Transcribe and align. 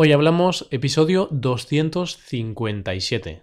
Hoy 0.00 0.12
hablamos 0.12 0.68
episodio 0.70 1.26
257. 1.32 3.42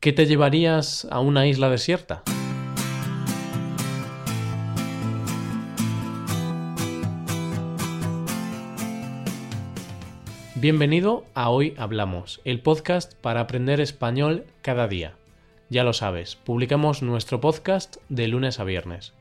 ¿Qué 0.00 0.12
te 0.14 0.24
llevarías 0.24 1.06
a 1.10 1.20
una 1.20 1.46
isla 1.48 1.68
desierta? 1.68 2.22
Bienvenido 10.54 11.26
a 11.34 11.50
Hoy 11.50 11.74
Hablamos, 11.76 12.40
el 12.46 12.62
podcast 12.62 13.12
para 13.16 13.40
aprender 13.40 13.82
español 13.82 14.46
cada 14.62 14.88
día. 14.88 15.18
Ya 15.68 15.84
lo 15.84 15.92
sabes, 15.92 16.36
publicamos 16.36 17.02
nuestro 17.02 17.42
podcast 17.42 17.98
de 18.08 18.28
lunes 18.28 18.60
a 18.60 18.64
viernes. 18.64 19.12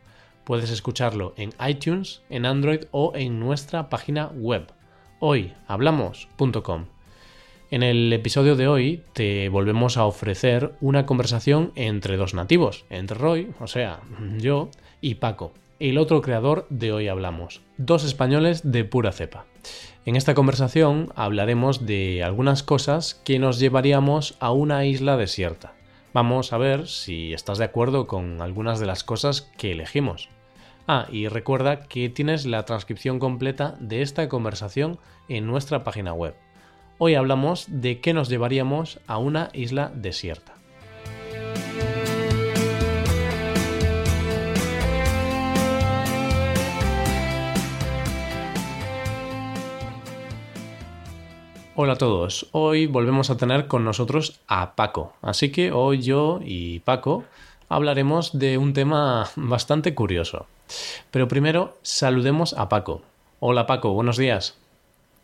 Puedes 0.46 0.72
escucharlo 0.72 1.34
en 1.36 1.50
iTunes, 1.68 2.22
en 2.30 2.46
Android 2.46 2.86
o 2.92 3.12
en 3.14 3.42
nuestra 3.42 3.90
página 3.90 4.28
web 4.28 4.72
hoyhablamos.com. 5.20 6.86
En 7.72 7.84
el 7.84 8.12
episodio 8.12 8.56
de 8.56 8.68
hoy 8.68 9.04
te 9.14 9.48
volvemos 9.50 9.98
a 9.98 10.06
ofrecer 10.06 10.74
una 10.82 11.06
conversación 11.06 11.72
entre 11.76 12.18
dos 12.18 12.34
nativos, 12.34 12.86
entre 12.90 13.18
Roy, 13.18 13.52
o 13.60 13.68
sea, 13.68 14.00
yo, 14.38 14.70
y 15.02 15.16
Paco, 15.16 15.54
el 15.80 15.98
otro 15.98 16.22
creador 16.22 16.66
de 16.70 16.92
Hoy 16.92 17.08
Hablamos, 17.08 17.62
dos 17.78 18.04
españoles 18.04 18.72
de 18.72 18.86
pura 18.86 19.12
cepa. 19.12 19.46
En 20.06 20.16
esta 20.16 20.34
conversación 20.34 21.12
hablaremos 21.16 21.86
de 21.86 22.24
algunas 22.24 22.64
cosas 22.64 23.22
que 23.24 23.38
nos 23.38 23.60
llevaríamos 23.60 24.36
a 24.40 24.52
una 24.52 24.86
isla 24.86 25.16
desierta. 25.16 25.74
Vamos 26.12 26.54
a 26.54 26.58
ver 26.58 26.88
si 26.88 27.34
estás 27.34 27.60
de 27.60 27.66
acuerdo 27.66 28.08
con 28.08 28.42
algunas 28.42 28.80
de 28.80 28.88
las 28.88 29.04
cosas 29.04 29.44
que 29.58 29.74
elegimos. 29.74 30.30
Ah, 30.92 31.06
y 31.12 31.28
recuerda 31.28 31.82
que 31.82 32.10
tienes 32.10 32.48
la 32.48 32.66
transcripción 32.66 33.20
completa 33.20 33.76
de 33.80 34.02
esta 34.02 34.28
conversación 34.28 34.98
en 35.28 35.46
nuestra 35.46 35.84
página 35.84 36.14
web. 36.14 36.34
Hoy 36.98 37.14
hablamos 37.14 37.68
de 37.70 38.02
qué 38.02 38.12
nos 38.12 38.28
llevaríamos 38.28 39.00
a 39.06 39.20
una 39.20 39.52
isla 39.54 39.92
desierta. 39.94 40.56
Hola 51.76 51.94
a 51.94 51.98
todos, 51.98 52.50
hoy 52.52 52.88
volvemos 52.88 53.30
a 53.30 53.38
tener 53.38 53.68
con 53.68 53.86
nosotros 53.86 54.42
a 54.48 54.74
Paco, 54.74 55.14
así 55.22 55.52
que 55.52 55.72
hoy 55.72 56.02
yo 56.02 56.40
y 56.44 56.80
Paco 56.80 57.26
hablaremos 57.68 58.40
de 58.40 58.58
un 58.58 58.74
tema 58.74 59.30
bastante 59.36 59.94
curioso. 59.94 60.48
Pero 61.12 61.28
primero 61.28 61.78
saludemos 61.82 62.54
a 62.54 62.70
Paco. 62.70 63.02
Hola 63.40 63.66
Paco, 63.66 63.94
buenos 63.94 64.18
días. 64.18 64.58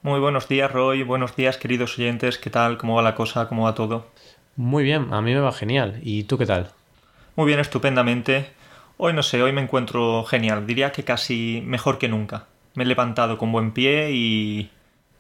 Muy 0.02 0.20
buenos 0.20 0.48
días 0.48 0.72
Roy, 0.72 1.04
buenos 1.04 1.36
días 1.36 1.58
queridos 1.58 1.98
oyentes, 1.98 2.38
¿qué 2.38 2.50
tal? 2.50 2.78
¿Cómo 2.78 2.96
va 2.96 3.02
la 3.02 3.16
cosa? 3.16 3.48
¿Cómo 3.48 3.64
va 3.64 3.76
todo? 3.76 4.06
Muy 4.56 4.84
bien, 4.84 5.14
a 5.14 5.22
mí 5.22 5.34
me 5.34 5.40
va 5.42 5.52
genial. 5.52 6.00
¿Y 6.02 6.24
tú 6.24 6.38
qué 6.38 6.46
tal? 6.46 6.72
Muy 7.36 7.48
bien, 7.48 7.60
estupendamente. 7.60 8.52
Hoy 8.98 9.12
no 9.12 9.24
sé, 9.24 9.42
hoy 9.42 9.52
me 9.52 9.62
encuentro 9.62 10.24
genial, 10.24 10.66
diría 10.66 10.92
que 10.92 11.04
casi 11.04 11.62
mejor 11.66 11.98
que 11.98 12.08
nunca. 12.08 12.46
Me 12.76 12.84
he 12.84 12.88
levantado 12.88 13.38
con 13.38 13.52
buen 13.52 13.72
pie 13.72 14.12
y... 14.12 14.70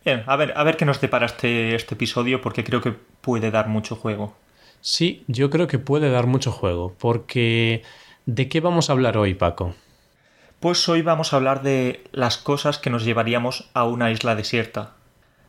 Bien, 0.05 0.23
a 0.27 0.35
ver, 0.35 0.53
a 0.55 0.63
ver 0.63 0.77
qué 0.77 0.85
nos 0.85 1.01
depara 1.01 1.25
este, 1.25 1.75
este 1.75 1.95
episodio 1.95 2.39
porque 2.41 2.63
creo 2.63 2.79
que 2.79 2.93
puede 2.93 3.51
dar 3.51 3.67
mucho 3.67 3.95
juego. 3.95 4.35
Sí, 4.79 5.23
yo 5.27 5.49
creo 5.49 5.67
que 5.67 5.79
puede 5.79 6.09
dar 6.09 6.27
mucho 6.27 6.51
juego 6.51 6.95
porque... 6.99 7.81
¿De 8.25 8.47
qué 8.47 8.59
vamos 8.61 8.89
a 8.89 8.93
hablar 8.93 9.17
hoy, 9.17 9.33
Paco? 9.33 9.75
Pues 10.59 10.87
hoy 10.89 11.01
vamos 11.01 11.31
a 11.31 11.35
hablar 11.35 11.61
de 11.61 12.03
las 12.11 12.37
cosas 12.37 12.79
que 12.79 12.89
nos 12.89 13.03
llevaríamos 13.03 13.69
a 13.73 13.83
una 13.83 14.11
isla 14.11 14.35
desierta. 14.35 14.93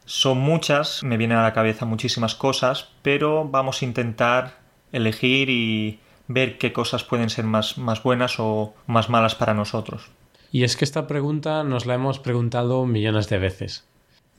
Son 0.04 0.38
muchas, 0.38 1.02
me 1.02 1.16
vienen 1.16 1.38
a 1.38 1.42
la 1.42 1.52
cabeza 1.52 1.86
muchísimas 1.86 2.34
cosas, 2.34 2.88
pero 3.02 3.44
vamos 3.48 3.80
a 3.80 3.84
intentar 3.84 4.58
elegir 4.92 5.48
y 5.48 6.00
ver 6.28 6.58
qué 6.58 6.72
cosas 6.72 7.04
pueden 7.04 7.30
ser 7.30 7.44
más, 7.44 7.78
más 7.78 8.02
buenas 8.02 8.36
o 8.38 8.74
más 8.86 9.08
malas 9.08 9.34
para 9.34 9.54
nosotros. 9.54 10.10
Y 10.52 10.64
es 10.64 10.76
que 10.76 10.84
esta 10.84 11.06
pregunta 11.06 11.64
nos 11.64 11.86
la 11.86 11.94
hemos 11.94 12.18
preguntado 12.18 12.84
millones 12.84 13.28
de 13.28 13.38
veces. 13.38 13.86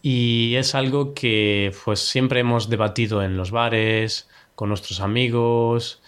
Y 0.02 0.56
es 0.56 0.76
algo 0.76 1.14
que 1.14 1.74
pues 1.84 2.00
siempre 2.00 2.42
hemos 2.42 2.70
debatido 2.70 3.24
en 3.24 3.36
los 3.36 3.52
bares, 3.52 4.30
con 4.56 4.70
nuestros 4.70 5.02
amigos, 5.02 6.02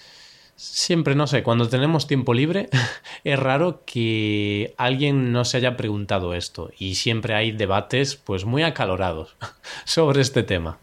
Siempre, 0.60 1.16
no 1.16 1.26
sé, 1.26 1.42
cuando 1.42 1.70
tenemos 1.70 2.06
tiempo 2.06 2.34
libre 2.34 2.68
es 3.24 3.40
raro 3.40 3.84
que 3.86 4.74
alguien 4.76 5.32
no 5.32 5.46
se 5.46 5.56
haya 5.56 5.78
preguntado 5.78 6.34
esto 6.34 6.70
y 6.78 6.96
siempre 6.96 7.34
hay 7.34 7.54
debates 7.54 8.18
pues 8.18 8.44
muy 8.44 8.64
acalorados 8.64 9.38
sobre 9.86 10.20
este 10.20 10.44
tema. 10.44 10.78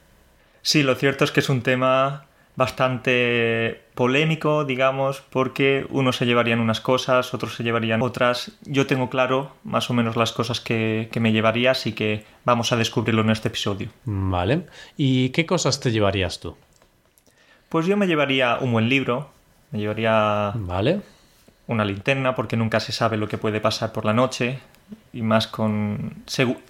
Sí, 0.63 0.83
lo 0.83 0.95
cierto 0.95 1.25
es 1.25 1.31
que 1.31 1.41
es 1.41 1.51
un 1.51 1.61
tema 1.61 2.25
bastante 2.57 3.83
polémico, 3.95 4.65
digamos, 4.65 5.23
porque 5.29 5.87
unos 5.91 6.17
se 6.17 6.25
llevarían 6.25 6.61
unas 6.61 6.81
cosas, 6.81 7.35
otros 7.35 7.55
se 7.55 7.63
llevarían 7.63 8.01
otras. 8.01 8.53
Yo 8.63 8.87
tengo 8.87 9.11
claro 9.11 9.53
más 9.63 9.91
o 9.91 9.93
menos 9.93 10.17
las 10.17 10.33
cosas 10.33 10.63
que, 10.63 11.11
que 11.13 11.21
me 11.21 11.33
llevaría, 11.33 11.73
así 11.73 11.93
que 11.93 12.25
vamos 12.47 12.73
a 12.73 12.77
descubrirlo 12.77 13.21
en 13.21 13.29
este 13.29 13.49
episodio. 13.49 13.91
Vale. 14.07 14.63
¿Y 14.97 15.29
qué 15.29 15.45
cosas 15.45 15.81
te 15.81 15.93
llevarías 15.93 16.41
tú? 16.41 16.57
Pues 17.69 17.85
yo 17.85 17.99
me 17.99 18.07
llevaría 18.07 18.57
un 18.59 18.73
buen 18.73 18.89
libro, 18.89 19.36
me 19.71 19.79
llevaría 19.79 20.53
vale. 20.55 21.01
una 21.67 21.85
linterna 21.85 22.35
porque 22.35 22.57
nunca 22.57 22.81
se 22.81 22.93
sabe 22.93 23.17
lo 23.17 23.29
que 23.29 23.39
puede 23.39 23.61
pasar 23.61 23.93
por 23.93 24.05
la 24.05 24.13
noche. 24.13 24.59
Y 25.13 25.23
más 25.23 25.49
con... 25.49 26.23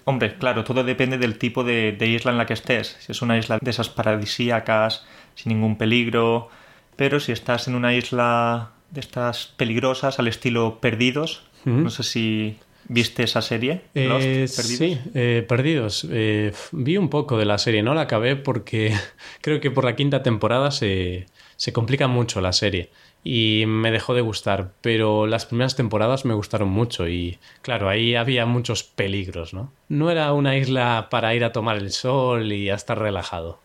Hombre, 0.05 0.37
claro, 0.37 0.63
todo 0.63 0.83
depende 0.83 1.17
del 1.17 1.37
tipo 1.37 1.63
de, 1.63 1.95
isla 1.99 2.31
en 2.31 2.37
la 2.37 2.45
que 2.45 2.53
estés. 2.53 2.97
Si 2.99 3.11
es 3.11 3.21
una 3.21 3.37
isla 3.37 3.59
de 3.61 3.69
esas 3.69 3.89
paradisíacas, 3.89 5.05
sin 5.35 5.53
ningún 5.53 5.77
peligro. 5.77 6.49
Pero 6.95 7.19
si 7.19 7.31
estás 7.31 7.67
en 7.67 7.75
una 7.75 7.93
isla 7.93 8.71
de 8.89 9.01
estas 9.01 9.47
peligrosas 9.47 10.17
al 10.17 10.27
estilo 10.27 10.79
Perdidos, 10.79 11.43
no 11.65 11.89
sé 11.89 12.03
si 12.03 12.57
¿Viste 12.89 13.23
esa 13.23 13.41
serie? 13.41 13.81
Eh, 13.95 14.47
Perdidos? 14.55 14.77
Sí, 14.77 14.97
eh, 15.13 15.45
Perdidos. 15.47 16.07
Eh, 16.09 16.53
vi 16.71 16.97
un 16.97 17.09
poco 17.09 17.37
de 17.37 17.45
la 17.45 17.57
serie, 17.57 17.83
no 17.83 17.93
la 17.93 18.01
acabé 18.01 18.35
porque 18.35 18.93
creo 19.41 19.59
que 19.59 19.71
por 19.71 19.83
la 19.83 19.95
quinta 19.95 20.23
temporada 20.23 20.71
se, 20.71 21.25
se 21.57 21.73
complica 21.73 22.07
mucho 22.07 22.39
la 22.39 22.53
serie 22.53 22.89
y 23.23 23.65
me 23.67 23.91
dejó 23.91 24.13
de 24.13 24.21
gustar, 24.21 24.71
pero 24.81 25.27
las 25.27 25.45
primeras 25.45 25.75
temporadas 25.75 26.23
me 26.23 26.33
gustaron 26.33 26.69
mucho 26.69 27.09
y 27.09 27.39
claro, 27.61 27.89
ahí 27.89 28.15
había 28.15 28.45
muchos 28.45 28.83
peligros, 28.83 29.53
¿no? 29.53 29.73
No 29.89 30.09
era 30.09 30.31
una 30.31 30.55
isla 30.55 31.07
para 31.09 31.35
ir 31.35 31.43
a 31.43 31.51
tomar 31.51 31.77
el 31.77 31.91
sol 31.91 32.53
y 32.53 32.69
a 32.69 32.75
estar 32.75 32.97
relajado. 32.97 33.59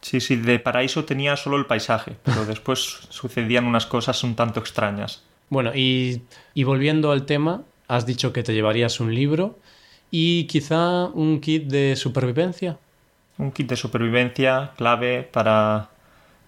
Sí, 0.00 0.20
sí, 0.20 0.36
de 0.36 0.58
paraíso 0.58 1.04
tenía 1.04 1.36
solo 1.36 1.56
el 1.56 1.66
paisaje, 1.66 2.16
pero 2.22 2.44
después 2.44 2.80
sucedían 3.08 3.64
unas 3.64 3.86
cosas 3.86 4.22
un 4.24 4.34
tanto 4.34 4.60
extrañas. 4.60 5.22
Bueno, 5.48 5.72
y, 5.74 6.22
y 6.54 6.64
volviendo 6.64 7.10
al 7.10 7.24
tema, 7.24 7.62
has 7.86 8.04
dicho 8.04 8.32
que 8.32 8.42
te 8.42 8.52
llevarías 8.52 9.00
un 9.00 9.14
libro 9.14 9.58
y 10.10 10.44
quizá 10.44 11.06
un 11.06 11.40
kit 11.40 11.64
de 11.68 11.96
supervivencia. 11.96 12.78
Un 13.38 13.52
kit 13.52 13.68
de 13.68 13.76
supervivencia 13.76 14.72
clave 14.76 15.22
para 15.22 15.90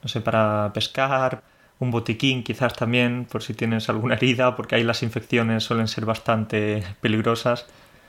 no 0.03 0.09
sé, 0.09 0.21
para 0.21 0.71
pescar, 0.73 1.43
un 1.79 1.91
botiquín 1.91 2.45
quizás 2.45 2.75
también, 2.75 3.27
por 3.31 3.43
si 3.43 3.55
tienes 3.55 3.89
alguna 3.89 4.15
herida, 4.15 4.55
porque 4.55 4.77
ahí 4.77 4.85
las 4.85 5.03
infecciones 5.03 5.65
suelen 5.65 5.89
ser 5.89 6.05
bastante 6.05 6.83
peligrosas. 7.01 7.67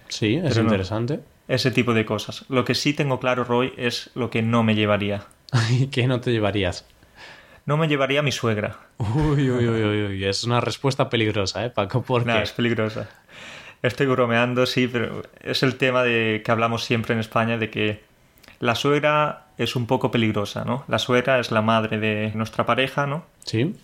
Sí, 0.09 0.41
es 0.44 0.57
interesante. 0.57 1.22
ese 1.47 1.72
tipo 1.72 1.94
de 1.94 2.06
cosas. 2.06 2.46
Lo 2.50 2.66
que 2.66 2.75
sí 2.75 2.94
tengo 2.94 3.19
claro, 3.19 3.46
Roy, 3.46 3.74
es 3.78 4.09
lo 4.13 4.29
que 4.29 4.41
no 4.41 4.63
me 4.63 4.75
llevaría. 4.75 5.24
¿Y 5.72 5.88
qué 5.88 6.06
no 6.07 6.19
te 6.19 6.31
llevarías? 6.31 6.85
No 7.66 7.78
me 7.78 7.88
llevaría 7.88 8.19
a 8.19 8.23
mi 8.23 8.31
suegra. 8.31 8.78
Uy, 8.97 9.50
uy, 9.50 9.68
uy, 9.68 10.03
uy, 10.03 10.25
es 10.25 10.44
una 10.44 10.59
respuesta 10.59 11.09
peligrosa, 11.09 11.66
¿eh, 11.66 11.69
Paco? 11.69 12.02
¿Por 12.02 12.25
qué? 12.25 12.41
es 12.41 12.52
peligrosa. 12.52 13.09
Estoy 13.81 14.08
bromeando, 14.08 14.66
sí, 14.66 14.88
pero 14.88 15.23
es 15.41 15.63
el 15.63 15.78
tema 15.78 16.03
de 16.03 16.41
que 16.44 16.52
hablamos 16.52 16.84
siempre 16.84 17.13
en 17.13 17.19
España 17.19 17.58
de 17.58 17.70
que 17.70 18.03
la 18.59 18.76
suegra 18.76 19.47
es 19.63 19.75
un 19.75 19.85
poco 19.85 20.11
peligrosa, 20.11 20.66
¿no? 20.66 20.84
La 20.87 20.99
suegra 20.99 21.40
es 21.40 21.52
la 21.52 21.61
madre 21.61 21.99
de 21.99 22.31
nuestra 22.35 22.66
pareja, 22.66 23.05
¿no? 23.08 23.25
Sí. 23.46 23.75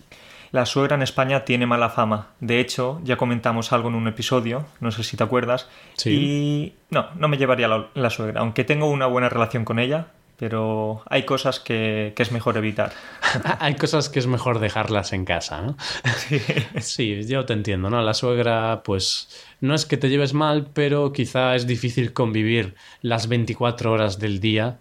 La 0.50 0.64
suegra 0.64 0.96
en 0.96 1.02
España 1.02 1.44
tiene 1.44 1.66
mala 1.66 1.90
fama. 1.90 2.28
De 2.40 2.60
hecho, 2.60 3.00
ya 3.04 3.16
comentamos 3.16 3.72
algo 3.72 3.88
en 3.88 3.94
un 3.94 4.08
episodio, 4.08 4.66
no 4.80 4.90
sé 4.90 5.02
si 5.02 5.16
te 5.16 5.24
acuerdas. 5.24 5.68
Sí. 5.96 6.10
Y 6.10 6.74
no, 6.90 7.08
no 7.16 7.28
me 7.28 7.36
llevaría 7.36 7.68
la, 7.68 7.88
la 7.94 8.10
suegra, 8.10 8.40
aunque 8.40 8.64
tengo 8.64 8.90
una 8.90 9.06
buena 9.06 9.28
relación 9.28 9.64
con 9.64 9.78
ella, 9.78 10.08
pero 10.38 11.02
hay 11.06 11.24
cosas 11.24 11.60
que, 11.60 12.12
que, 12.16 12.22
es 12.22 12.32
mejor 12.32 12.56
evitar. 12.56 12.92
hay 13.60 13.74
cosas 13.74 14.08
que 14.08 14.20
es 14.20 14.26
mejor 14.26 14.60
dejarlas 14.60 15.12
en 15.12 15.24
casa, 15.24 15.60
¿no? 15.60 15.76
Sí. 16.16 16.40
sí, 16.80 17.26
yo 17.26 17.44
te 17.44 17.52
entiendo, 17.52 17.90
¿no? 17.90 18.00
La 18.00 18.14
suegra, 18.14 18.82
pues 18.84 19.28
no 19.60 19.74
es 19.74 19.84
que 19.84 19.96
te 19.96 20.08
lleves 20.08 20.32
mal, 20.32 20.68
pero 20.72 21.12
quizá 21.12 21.56
es 21.56 21.66
difícil 21.66 22.12
convivir 22.12 22.74
las 23.02 23.28
24 23.28 23.92
horas 23.92 24.18
del 24.18 24.40
día 24.40 24.78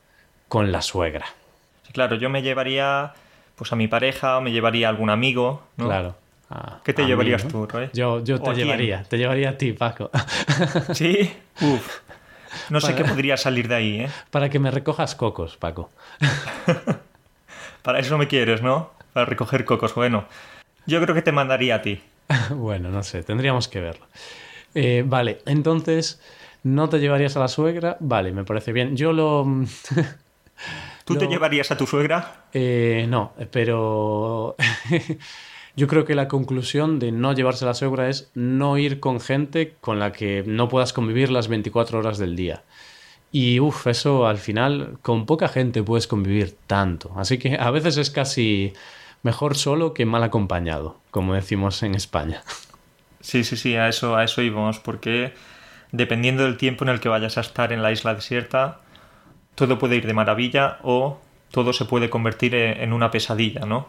con 0.47 0.71
la 0.71 0.81
suegra. 0.81 1.25
claro, 1.94 2.15
yo 2.15 2.29
me 2.29 2.41
llevaría 2.41 3.13
pues 3.55 3.73
a 3.73 3.75
mi 3.75 3.88
pareja 3.88 4.38
o 4.38 4.41
me 4.41 4.51
llevaría 4.51 4.88
a 4.88 4.89
algún 4.91 5.09
amigo, 5.09 5.63
¿no? 5.77 5.88
Claro. 5.88 6.15
¿Qué 6.83 6.94
te 6.94 7.05
llevarías 7.05 7.45
tú, 7.47 7.65
Roy? 7.65 7.89
Yo, 7.94 8.23
yo 8.23 8.39
te 8.39 8.53
llevaría, 8.53 9.03
te 9.03 9.17
llevaría 9.17 9.49
a 9.49 9.57
ti, 9.57 9.73
Paco. 9.73 10.09
¿Sí? 10.94 11.33
Uf. 11.61 11.99
No 12.69 12.79
sé 12.79 12.95
qué 12.95 13.03
podría 13.03 13.35
salir 13.35 13.67
de 13.67 13.75
ahí, 13.75 13.99
¿eh? 14.01 14.09
Para 14.31 14.49
que 14.49 14.59
me 14.59 14.71
recojas 14.71 15.15
cocos, 15.15 15.57
Paco. 15.57 15.89
Para 17.81 17.99
eso 17.99 18.17
me 18.17 18.27
quieres, 18.27 18.61
¿no? 18.61 18.91
Para 19.13 19.25
recoger 19.25 19.65
cocos. 19.65 19.94
Bueno, 19.94 20.25
yo 20.85 21.01
creo 21.01 21.13
que 21.13 21.21
te 21.21 21.31
mandaría 21.31 21.75
a 21.75 21.81
ti. 21.81 22.01
bueno, 22.51 22.89
no 22.89 23.03
sé, 23.03 23.23
tendríamos 23.23 23.67
que 23.67 23.81
verlo. 23.81 24.05
Eh, 24.73 25.03
vale, 25.05 25.39
entonces, 25.45 26.21
¿no 26.63 26.89
te 26.89 26.99
llevarías 26.99 27.35
a 27.35 27.39
la 27.39 27.47
suegra? 27.47 27.97
Vale, 27.99 28.31
me 28.31 28.44
parece 28.44 28.71
bien. 28.71 28.95
Yo 28.95 29.11
lo... 29.11 29.45
¿Tú 31.06 31.15
te 31.18 31.27
llevarías 31.27 31.71
a 31.71 31.77
tu 31.77 31.88
suegra? 31.88 32.48
Eh, 32.54 33.06
no, 33.09 33.33
pero 33.51 34.56
yo 35.75 35.88
creo 35.88 36.06
que 36.06 36.15
la 36.15 36.27
conclusión 36.27 37.00
de 37.00 37.12
no 37.12 37.33
llevarse 37.33 37.65
a 37.65 37.69
la 37.69 37.74
suegra 37.74 38.09
es 38.09 38.31
no 38.33 38.77
ir 38.77 39.00
con 39.00 39.19
gente 39.19 39.75
con 39.80 40.00
la 40.00 40.12
que 40.12 40.44
no 40.45 40.68
puedas 40.68 40.94
convivir 40.94 41.30
las 41.30 41.48
24 41.48 42.00
horas 42.00 42.18
del 42.18 42.36
día. 42.36 42.63
Y 43.31 43.59
uff, 43.59 43.88
eso 43.88 44.27
al 44.27 44.38
final, 44.38 44.98
con 45.01 45.25
poca 45.25 45.48
gente 45.48 45.83
puedes 45.83 46.07
convivir 46.07 46.57
tanto. 46.65 47.12
Así 47.18 47.38
que 47.38 47.57
a 47.59 47.71
veces 47.71 47.98
es 47.98 48.09
casi 48.09 48.74
mejor 49.24 49.56
solo 49.56 49.94
que 49.94 50.06
mal 50.06 50.24
acompañado, 50.24 51.00
como 51.12 51.33
decimos 51.33 51.83
en 51.83 51.95
España. 51.95 52.44
Sí, 53.19 53.44
sí, 53.44 53.57
sí, 53.57 53.75
a 53.75 53.89
eso, 53.89 54.15
a 54.15 54.24
eso 54.24 54.42
íbamos, 54.42 54.80
porque 54.80 55.33
dependiendo 55.92 56.44
del 56.44 56.57
tiempo 56.57 56.86
en 56.86 56.89
el 56.89 57.00
que 57.00 57.09
vayas 57.09 57.38
a 57.38 57.42
estar 57.42 57.74
en 57.74 57.81
la 57.81 57.92
isla 57.92 58.13
desierta, 58.15 58.80
todo 59.57 59.80
puede 59.80 59.95
ir 59.95 60.06
de 60.06 60.13
maravilla 60.13 60.77
o 60.83 61.18
todo 61.51 61.74
se 61.74 61.86
puede 61.86 62.09
convertir 62.09 62.54
en 62.56 62.80
en 62.81 62.94
una 62.94 63.09
pesadilla, 63.09 63.65
¿no? 63.65 63.88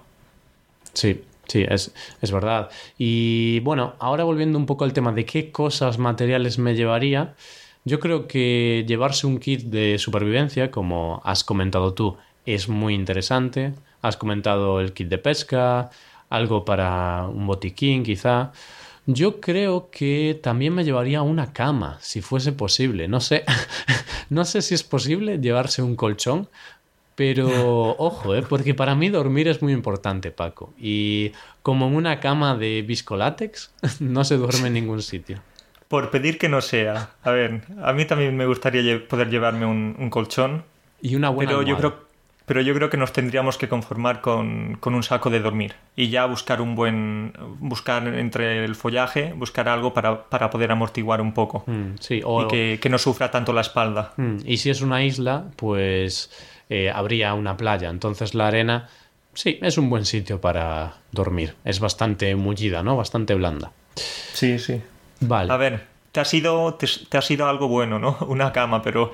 Sí, 0.94 1.22
sí, 1.46 1.64
es, 1.68 1.94
es 2.22 2.32
verdad. 2.32 2.70
Y 2.96 3.60
bueno, 3.60 3.94
ahora 3.98 4.24
volviendo 4.24 4.58
un 4.58 4.66
poco 4.66 4.84
al 4.84 4.94
tema 4.94 5.12
de 5.12 5.26
qué 5.26 5.52
cosas 5.52 5.98
materiales 5.98 6.58
me 6.58 6.74
llevaría, 6.74 7.34
yo 7.84 8.00
creo 8.00 8.26
que 8.26 8.84
llevarse 8.88 9.26
un 9.26 9.38
kit 9.38 9.62
de 9.64 9.98
supervivencia, 9.98 10.70
como 10.70 11.20
has 11.24 11.44
comentado 11.44 11.94
tú, 11.94 12.16
es 12.46 12.68
muy 12.68 12.94
interesante. 12.94 13.74
Has 14.00 14.16
comentado 14.16 14.80
el 14.80 14.92
kit 14.94 15.08
de 15.08 15.18
pesca, 15.18 15.90
algo 16.30 16.64
para 16.64 17.26
un 17.28 17.46
botiquín 17.46 18.02
quizá. 18.04 18.52
Yo 19.10 19.40
creo 19.40 19.88
que 19.90 20.38
también 20.42 20.74
me 20.74 20.84
llevaría 20.84 21.22
una 21.22 21.54
cama, 21.54 21.96
si 22.02 22.20
fuese 22.20 22.52
posible. 22.52 23.08
No 23.08 23.20
sé, 23.20 23.42
no 24.28 24.44
sé 24.44 24.60
si 24.60 24.74
es 24.74 24.82
posible 24.82 25.38
llevarse 25.38 25.80
un 25.80 25.96
colchón, 25.96 26.46
pero 27.14 27.48
ojo, 27.98 28.34
¿eh? 28.34 28.44
porque 28.46 28.74
para 28.74 28.94
mí 28.94 29.08
dormir 29.08 29.48
es 29.48 29.62
muy 29.62 29.72
importante, 29.72 30.30
Paco. 30.30 30.74
Y 30.78 31.32
como 31.62 31.86
en 31.86 31.96
una 31.96 32.20
cama 32.20 32.54
de 32.54 32.82
viscolátex, 32.82 33.72
no 34.00 34.24
se 34.24 34.36
duerme 34.36 34.66
en 34.66 34.74
ningún 34.74 35.00
sitio. 35.00 35.40
Por 35.88 36.10
pedir 36.10 36.36
que 36.36 36.50
no 36.50 36.60
sea. 36.60 37.12
A 37.22 37.30
ver, 37.30 37.62
a 37.82 37.94
mí 37.94 38.04
también 38.04 38.36
me 38.36 38.44
gustaría 38.44 39.08
poder 39.08 39.30
llevarme 39.30 39.64
un, 39.64 39.96
un 39.98 40.10
colchón, 40.10 40.64
Y 41.00 41.14
una 41.14 41.30
buena 41.30 41.52
pero 41.52 41.62
yo, 41.62 41.78
creo, 41.78 42.07
pero 42.48 42.60
yo 42.62 42.74
creo 42.74 42.90
que 42.90 42.96
nos 42.96 43.12
tendríamos 43.12 43.56
que 43.58 43.68
conformar 43.68 44.20
con, 44.20 44.76
con 44.80 44.94
un 44.96 45.04
saco 45.04 45.30
de 45.30 45.38
dormir 45.38 45.74
y 45.94 46.08
ya 46.08 46.26
buscar 46.26 46.60
un 46.60 46.74
buen... 46.74 47.32
buscar 47.60 48.08
entre 48.08 48.64
el 48.64 48.74
follaje, 48.74 49.32
buscar 49.34 49.68
algo 49.68 49.94
para, 49.94 50.24
para 50.28 50.50
poder 50.50 50.72
amortiguar 50.72 51.20
un 51.20 51.32
poco 51.34 51.62
Mm, 51.68 51.94
sí, 52.00 52.20
o- 52.24 52.42
y 52.42 52.48
que, 52.48 52.78
que 52.82 52.88
no 52.88 52.98
sufra 52.98 53.30
tanto 53.30 53.52
la 53.52 53.60
espalda. 53.60 54.14
Mm, 54.16 54.38
y 54.44 54.56
si 54.56 54.70
es 54.70 54.80
una 54.80 55.04
isla, 55.04 55.44
pues 55.56 56.30
eh, 56.70 56.90
habría 56.92 57.34
una 57.34 57.56
playa. 57.56 57.90
Entonces 57.90 58.34
la 58.34 58.48
arena, 58.48 58.88
sí, 59.34 59.58
es 59.62 59.78
un 59.78 59.90
buen 59.90 60.04
sitio 60.04 60.40
para 60.40 60.94
dormir. 61.12 61.54
Es 61.64 61.78
bastante 61.80 62.34
mullida, 62.36 62.82
¿no? 62.82 62.96
Bastante 62.96 63.34
blanda. 63.34 63.70
Sí, 64.32 64.58
sí. 64.58 64.80
Vale. 65.20 65.52
A 65.52 65.56
ver, 65.56 65.84
te 66.12 66.20
ha 66.20 66.24
sido, 66.24 66.74
te, 66.74 66.86
te 67.08 67.18
ha 67.18 67.22
sido 67.22 67.46
algo 67.48 67.68
bueno, 67.68 67.98
¿no? 67.98 68.16
Una 68.28 68.52
cama, 68.52 68.80
pero 68.82 69.12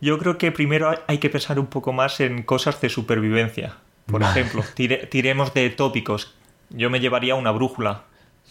yo 0.00 0.18
creo 0.18 0.38
que 0.38 0.52
primero 0.52 0.90
hay- 1.06 1.18
que 1.18 1.30
pensar 1.30 1.58
un 1.58 1.66
poco 1.66 1.92
más 1.92 2.20
en 2.20 2.42
cosas 2.42 2.80
de 2.80 2.88
supervivencia. 2.88 3.76
Por 4.06 4.20
Vale. 4.22 4.40
ejemplo, 4.40 4.62
tire- 4.74 5.08
tiremos 5.08 5.52
de 5.54 5.68
tópicos. 5.70 6.34
Yo 6.70 6.90
me 6.90 7.00
llevaría 7.00 7.34
una 7.34 7.50
brújula. 7.50 8.02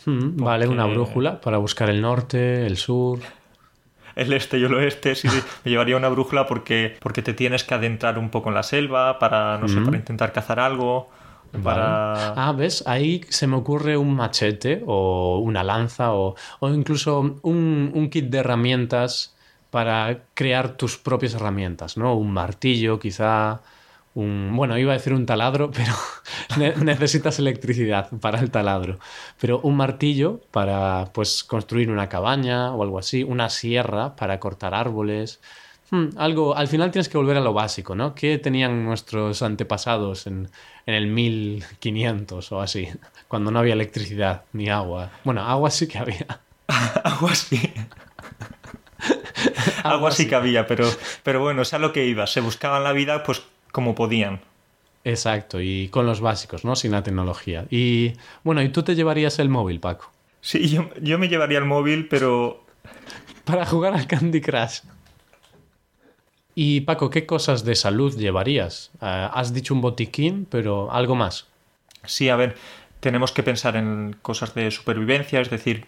Mm, 0.06 0.44
Vale, 0.44 0.68
una 0.68 0.86
brújula 0.86 1.40
para 1.42 1.58
buscar 1.58 1.90
el 1.90 2.02
norte, 2.02 2.66
el 2.66 2.78
sur. 2.78 3.20
El 4.16 4.32
este 4.32 4.58
y 4.60 4.64
el 4.64 4.74
oeste, 4.74 5.14
sí, 5.16 5.28
sí. 5.28 5.42
Me 5.66 5.72
llevaría 5.72 5.98
una 5.98 6.08
brújula 6.10 6.46
porque, 6.48 6.96
porque 7.02 7.22
te 7.22 7.34
tienes 7.34 7.64
que 7.66 7.74
adentrar 7.74 8.18
un 8.18 8.30
poco 8.30 8.50
en 8.50 8.56
la 8.56 8.64
selva 8.64 9.20
para, 9.20 9.58
no 9.58 9.68
sé, 9.68 9.82
para 9.82 9.98
intentar 9.98 10.32
cazar 10.32 10.60
algo. 10.60 11.10
Para... 11.64 12.32
Ah, 12.34 12.54
¿ves? 12.54 12.84
Ahí 12.88 13.22
se 13.30 13.48
me 13.48 13.56
ocurre 13.56 13.98
un 13.98 14.16
machete 14.16 14.84
o 14.86 15.40
una 15.40 15.64
lanza 15.64 16.14
o, 16.14 16.36
o 16.60 16.70
incluso 16.70 17.40
un, 17.44 17.92
un 17.94 18.10
kit 18.10 18.26
de 18.26 18.40
herramientas 18.40 19.35
para 19.75 20.19
crear 20.33 20.77
tus 20.77 20.98
propias 20.98 21.33
herramientas, 21.33 21.98
¿no? 21.98 22.16
Un 22.16 22.31
martillo, 22.31 22.98
quizá. 22.98 23.62
Un, 24.13 24.54
bueno, 24.56 24.77
iba 24.77 24.94
a 24.94 24.98
decir 24.98 25.13
un 25.13 25.25
taladro, 25.25 25.69
pero 25.77 25.92
ne- 26.57 26.75
necesitas 26.77 27.38
electricidad 27.39 28.10
para 28.22 28.39
el 28.39 28.51
taladro. 28.51 29.00
Pero 29.42 29.60
un 29.63 29.75
martillo 29.75 30.39
para, 30.51 31.12
pues, 31.13 31.44
construir 31.44 31.89
una 31.92 32.07
cabaña 32.07 32.72
o 32.74 32.83
algo 32.83 32.98
así, 33.00 33.24
una 33.24 33.50
sierra 33.50 34.16
para 34.16 34.39
cortar 34.39 34.74
árboles. 34.74 35.42
Hmm, 35.92 36.07
algo, 36.16 36.56
al 36.56 36.69
final 36.69 36.92
tienes 36.92 37.10
que 37.10 37.18
volver 37.18 37.36
a 37.36 37.42
lo 37.42 37.51
básico, 37.54 37.95
¿no? 37.95 38.16
¿Qué 38.16 38.38
tenían 38.38 38.86
nuestros 38.86 39.42
antepasados 39.42 40.25
en, 40.27 40.50
en 40.86 40.94
el 40.94 41.07
1500 41.07 42.50
o 42.54 42.62
así? 42.62 42.88
Cuando 43.27 43.51
no 43.51 43.60
había 43.60 43.74
electricidad 43.74 44.44
ni 44.54 44.69
agua. 44.69 45.12
Bueno, 45.25 45.42
agua 45.42 45.69
sí 45.69 45.86
que 45.89 45.98
había. 45.98 46.25
Algo 47.04 47.27
así. 47.27 47.60
Algo 49.84 50.08
así 50.08 50.28
que 50.28 50.36
había, 50.36 50.68
pero, 50.68 50.90
pero 51.24 51.40
bueno, 51.40 51.62
es 51.62 51.74
a 51.74 51.80
lo 51.80 51.94
que 51.94 52.06
iba. 52.06 52.28
Se 52.28 52.42
buscaban 52.42 52.84
la 52.84 52.94
vida 52.94 53.24
pues 53.24 53.44
como 53.72 53.96
podían. 53.96 54.42
Exacto, 55.04 55.62
y 55.62 55.90
con 55.90 56.06
los 56.08 56.20
básicos, 56.20 56.66
¿no? 56.66 56.76
Sin 56.76 56.92
la 56.92 57.04
tecnología. 57.04 57.66
Y 57.70 58.14
bueno, 58.44 58.62
¿y 58.64 58.70
tú 58.70 58.82
te 58.84 58.96
llevarías 58.96 59.38
el 59.40 59.50
móvil, 59.50 59.80
Paco? 59.80 60.12
Sí, 60.42 60.68
yo, 60.70 60.90
yo 61.02 61.20
me 61.20 61.28
llevaría 61.28 61.60
el 61.60 61.66
móvil, 61.66 62.08
pero 62.08 62.66
Para 63.44 63.66
jugar 63.66 63.94
al 63.94 64.08
Candy 64.08 64.42
Crush. 64.42 64.80
Y 66.56 66.82
Paco, 66.82 67.10
¿qué 67.10 67.26
cosas 67.26 67.66
de 67.66 67.76
salud 67.76 68.18
llevarías? 68.18 68.92
Eh, 69.02 69.30
has 69.32 69.54
dicho 69.54 69.74
un 69.74 69.82
botiquín, 69.82 70.48
pero 70.50 70.92
algo 70.92 71.16
más. 71.16 71.48
sí, 72.06 72.30
a 72.30 72.36
ver, 72.36 72.56
tenemos 73.00 73.32
que 73.32 73.44
pensar 73.44 73.76
en 73.76 74.16
cosas 74.22 74.56
de 74.56 74.72
supervivencia, 74.72 75.42
es 75.42 75.50
decir, 75.50 75.86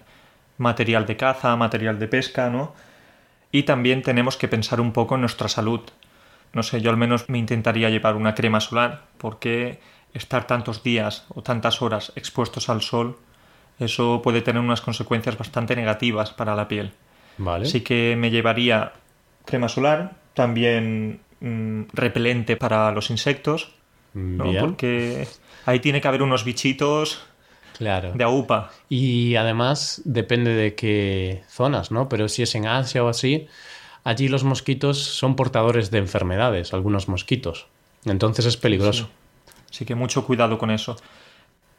material 0.58 1.06
de 1.06 1.18
caza, 1.18 1.56
material 1.56 1.98
de 2.00 2.08
pesca, 2.08 2.50
¿no? 2.50 2.74
Y 3.52 3.64
también 3.64 4.02
tenemos 4.02 4.38
que 4.38 4.48
pensar 4.48 4.82
un 4.82 4.92
poco 4.92 5.16
en 5.16 5.22
nuestra 5.22 5.48
salud. 5.48 5.82
No 6.54 6.64
sé, 6.64 6.82
yo 6.82 6.90
al 6.90 6.98
menos 6.98 7.30
me 7.30 7.38
intentaría 7.38 7.90
llevar 7.90 8.16
una 8.16 8.36
crema 8.36 8.60
solar, 8.60 9.04
porque 9.18 9.80
estar 10.14 10.48
tantos 10.48 10.84
días 10.84 11.26
o 11.30 11.44
tantas 11.44 11.82
horas 11.82 12.12
expuestos 12.16 12.70
al 12.70 12.82
sol, 12.82 13.18
eso 13.80 14.22
puede 14.24 14.42
tener 14.42 14.62
unas 14.62 14.82
consecuencias 14.82 15.38
bastante 15.38 15.76
negativas 15.76 16.32
para 16.32 16.56
la 16.56 16.68
piel. 16.68 16.92
Vale. 17.38 17.68
Así 17.68 17.82
que 17.82 18.16
me 18.18 18.32
llevaría 18.32 18.94
crema 19.46 19.70
solar, 19.70 20.16
también 20.34 21.20
mm, 21.40 21.84
repelente 21.94 22.56
para 22.56 22.92
los 22.92 23.10
insectos, 23.10 23.74
¿no? 24.14 24.52
Porque 24.60 25.28
ahí 25.66 25.80
tiene 25.80 26.02
que 26.02 26.08
haber 26.08 26.24
unos 26.24 26.44
bichitos 26.44 27.28
Claro. 27.78 28.14
de 28.14 28.24
aupa. 28.24 28.72
Y 28.90 29.36
además 29.36 30.02
depende 30.06 30.52
de 30.54 30.76
qué 30.76 31.44
zonas, 31.48 31.92
¿no? 31.92 32.10
Pero 32.10 32.28
si 32.28 32.42
es 32.44 32.56
en 32.56 32.66
Asia 32.68 33.04
o 33.04 33.08
así, 33.08 33.48
allí 34.04 34.28
los 34.28 34.44
mosquitos 34.44 34.98
son 34.98 35.36
portadores 35.36 35.92
de 35.92 36.00
enfermedades, 36.00 36.74
algunos 36.74 37.08
mosquitos. 37.08 37.68
Entonces 38.06 38.46
es 38.46 38.58
peligroso. 38.58 39.10
Así 39.70 39.86
que 39.86 39.96
mucho 39.96 40.26
cuidado 40.26 40.58
con 40.58 40.72
eso. 40.72 40.96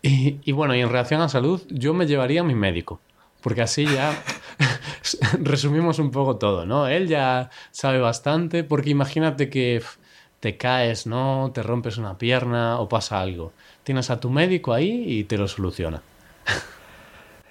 Y, 0.02 0.38
y 0.44 0.52
bueno, 0.52 0.74
y 0.76 0.80
en 0.80 0.88
relación 0.88 1.20
a 1.20 1.28
salud, 1.28 1.62
yo 1.68 1.94
me 1.94 2.06
llevaría 2.06 2.42
a 2.42 2.44
mi 2.44 2.54
médico. 2.54 3.00
Porque 3.40 3.62
así 3.62 3.86
ya 3.86 4.12
resumimos 5.40 5.98
un 5.98 6.10
poco 6.10 6.36
todo, 6.36 6.66
¿no? 6.66 6.86
Él 6.88 7.08
ya 7.08 7.50
sabe 7.70 7.98
bastante, 7.98 8.64
porque 8.64 8.90
imagínate 8.90 9.48
que 9.48 9.82
te 10.40 10.56
caes, 10.56 11.06
¿no? 11.06 11.50
Te 11.52 11.62
rompes 11.62 11.98
una 11.98 12.18
pierna 12.18 12.78
o 12.80 12.88
pasa 12.88 13.20
algo. 13.20 13.52
Tienes 13.88 14.11
a 14.11 14.21
tu 14.21 14.28
médico 14.28 14.75
ahí 14.75 15.02
y 15.07 15.25
te 15.25 15.38
lo 15.38 15.49
soluciona. 15.49 16.02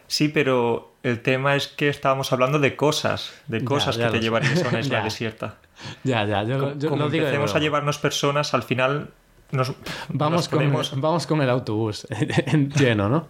Sí, 0.05 0.27
pero 0.29 0.93
el 1.01 1.23
tema 1.23 1.55
es 1.55 1.67
que 1.67 1.89
estábamos 1.89 2.31
hablando 2.31 2.59
de 2.59 2.75
cosas, 2.75 3.33
de 3.47 3.63
cosas 3.65 3.97
ya 3.97 4.05
que 4.05 4.11
te 4.11 4.17
sé. 4.17 4.23
llevarías 4.23 4.63
a 4.65 4.69
una 4.69 4.79
isla 4.81 4.99
Ya. 4.99 5.03
desierta. 5.03 5.55
Ya, 6.03 6.25
ya, 6.25 6.43
yo, 6.43 6.77
yo 6.77 6.89
Como 6.89 7.09
digo 7.09 7.09
de 7.09 7.17
empecemos 7.29 7.55
a 7.55 7.59
llevarnos 7.59 7.97
personas, 7.97 8.53
al 8.53 8.61
final 8.61 9.09
nos 9.49 9.73
Vamos, 10.09 10.41
nos 10.41 10.47
con, 10.49 10.59
ponemos- 10.59 10.91
vamos 11.01 11.25
con 11.25 11.41
el 11.41 11.49
autobús 11.49 12.05
lleno, 12.79 13.09
¿no? 13.09 13.29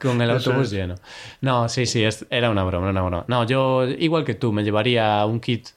Con 0.00 0.22
el 0.22 0.30
Eso 0.30 0.50
autobús 0.50 0.68
es. 0.68 0.72
lleno. 0.72 0.94
No, 1.40 1.68
sí, 1.68 1.84
sí, 1.84 2.04
es- 2.04 2.26
era 2.30 2.48
una 2.50 2.62
broma, 2.62 2.90
una 2.90 3.02
broma. 3.02 3.24
No, 3.26 3.44
yo, 3.44 3.88
igual 3.88 4.24
que 4.24 4.34
tú, 4.34 4.52
me 4.52 4.62
llevaría 4.62 5.26
un 5.26 5.40
kit 5.40 5.70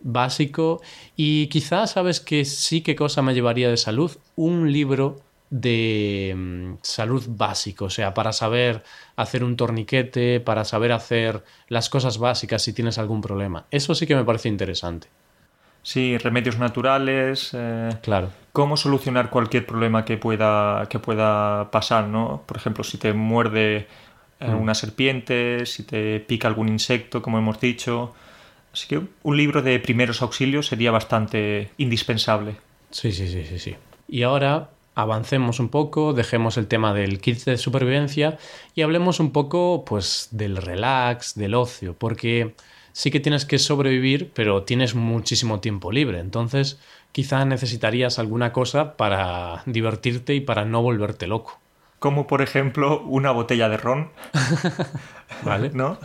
básico 0.00 0.80
y 1.16 1.48
quizás, 1.48 1.90
¿sabes 1.90 2.20
que 2.20 2.44
sí 2.44 2.82
que 2.82 2.94
cosa 2.94 3.20
me 3.20 3.34
llevaría 3.34 3.68
de 3.68 3.76
salud? 3.76 4.12
Un 4.36 4.72
libro 4.72 5.20
de 5.52 6.32
mm, 6.34 6.72
salud 6.82 7.22
básico, 7.28 7.84
o 7.84 7.90
sea, 7.90 8.14
para 8.14 8.32
saber 8.32 8.82
hacer 9.16 9.44
un 9.44 9.54
torniquete, 9.56 10.40
para 10.40 10.64
saber 10.64 10.92
hacer 10.92 11.44
las 11.68 11.90
cosas 11.90 12.16
básicas 12.16 12.62
si 12.62 12.72
tienes 12.72 12.96
algún 12.96 13.20
problema. 13.20 13.66
Eso 13.70 13.94
sí 13.94 14.06
que 14.06 14.16
me 14.16 14.24
parece 14.24 14.48
interesante. 14.48 15.08
Sí, 15.82 16.16
remedios 16.16 16.58
naturales. 16.58 17.50
eh, 17.52 17.90
Claro. 18.02 18.30
cómo 18.52 18.76
solucionar 18.78 19.28
cualquier 19.30 19.66
problema 19.66 20.04
que 20.06 20.16
pueda, 20.16 20.86
que 20.88 20.98
pueda 20.98 21.70
pasar, 21.70 22.06
¿no? 22.08 22.42
Por 22.46 22.56
ejemplo, 22.56 22.82
si 22.84 22.96
te 22.98 23.12
muerde 23.12 23.86
eh, 24.40 24.50
Mm. 24.50 24.60
una 24.60 24.74
serpiente, 24.74 25.66
si 25.66 25.82
te 25.84 26.18
pica 26.20 26.48
algún 26.48 26.68
insecto, 26.68 27.20
como 27.22 27.38
hemos 27.38 27.60
dicho. 27.60 28.14
Así 28.72 28.88
que 28.88 29.00
un 29.22 29.36
libro 29.36 29.60
de 29.62 29.78
primeros 29.80 30.22
auxilios 30.22 30.66
sería 30.66 30.90
bastante 30.90 31.70
indispensable. 31.78 32.56
Sí, 32.90 33.12
sí, 33.12 33.28
sí, 33.28 33.44
sí, 33.44 33.58
sí. 33.58 33.76
Y 34.08 34.22
ahora 34.22 34.70
avancemos 34.94 35.60
un 35.60 35.68
poco, 35.68 36.12
dejemos 36.12 36.56
el 36.56 36.66
tema 36.66 36.92
del 36.94 37.20
kit 37.20 37.44
de 37.44 37.56
supervivencia 37.56 38.38
y 38.74 38.82
hablemos 38.82 39.20
un 39.20 39.32
poco, 39.32 39.84
pues, 39.84 40.28
del 40.32 40.56
relax, 40.56 41.34
del 41.34 41.54
ocio, 41.54 41.96
porque 41.98 42.54
sí 42.92 43.10
que 43.10 43.20
tienes 43.20 43.44
que 43.44 43.58
sobrevivir, 43.58 44.30
pero 44.34 44.64
tienes 44.64 44.94
muchísimo 44.94 45.60
tiempo 45.60 45.92
libre, 45.92 46.20
entonces 46.20 46.78
quizá 47.12 47.44
necesitarías 47.44 48.18
alguna 48.18 48.52
cosa 48.52 48.96
para 48.96 49.62
divertirte 49.66 50.34
y 50.34 50.40
para 50.40 50.64
no 50.64 50.82
volverte 50.82 51.26
loco, 51.26 51.61
Como 52.02 52.26
por 52.26 52.42
ejemplo 52.42 53.00
una 53.02 53.30
botella 53.30 53.68
de 53.68 53.76
ron, 53.76 54.08
¿vale? 55.44 55.70
¿no? 55.72 55.98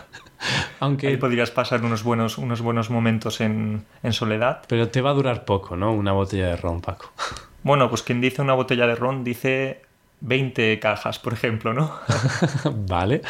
Aunque... 0.80 1.08
Ahí 1.08 1.18
podrías 1.18 1.50
pasar 1.50 1.84
unos 1.84 2.04
buenos, 2.04 2.38
unos 2.38 2.62
buenos 2.62 2.92
momentos 2.92 3.42
en, 3.42 3.84
en 4.04 4.14
soledad. 4.14 4.62
Pero 4.68 4.90
te 4.90 5.02
va 5.02 5.10
a 5.10 5.14
durar 5.14 5.44
poco, 5.44 5.76
¿no? 5.76 5.92
Una 5.92 6.12
botella 6.12 6.50
de 6.50 6.58
ron, 6.58 6.82
Paco. 6.82 7.12
Bueno, 7.64 7.90
pues 7.90 8.04
quien 8.04 8.22
dice 8.22 8.44
una 8.44 8.54
botella 8.54 8.86
de 8.86 8.94
ron 8.94 9.24
dice 9.24 9.82
20 10.22 10.80
cajas, 10.80 11.18
por 11.18 11.34
ejemplo, 11.34 11.74
¿no? 11.74 11.92
vale. 12.88 13.24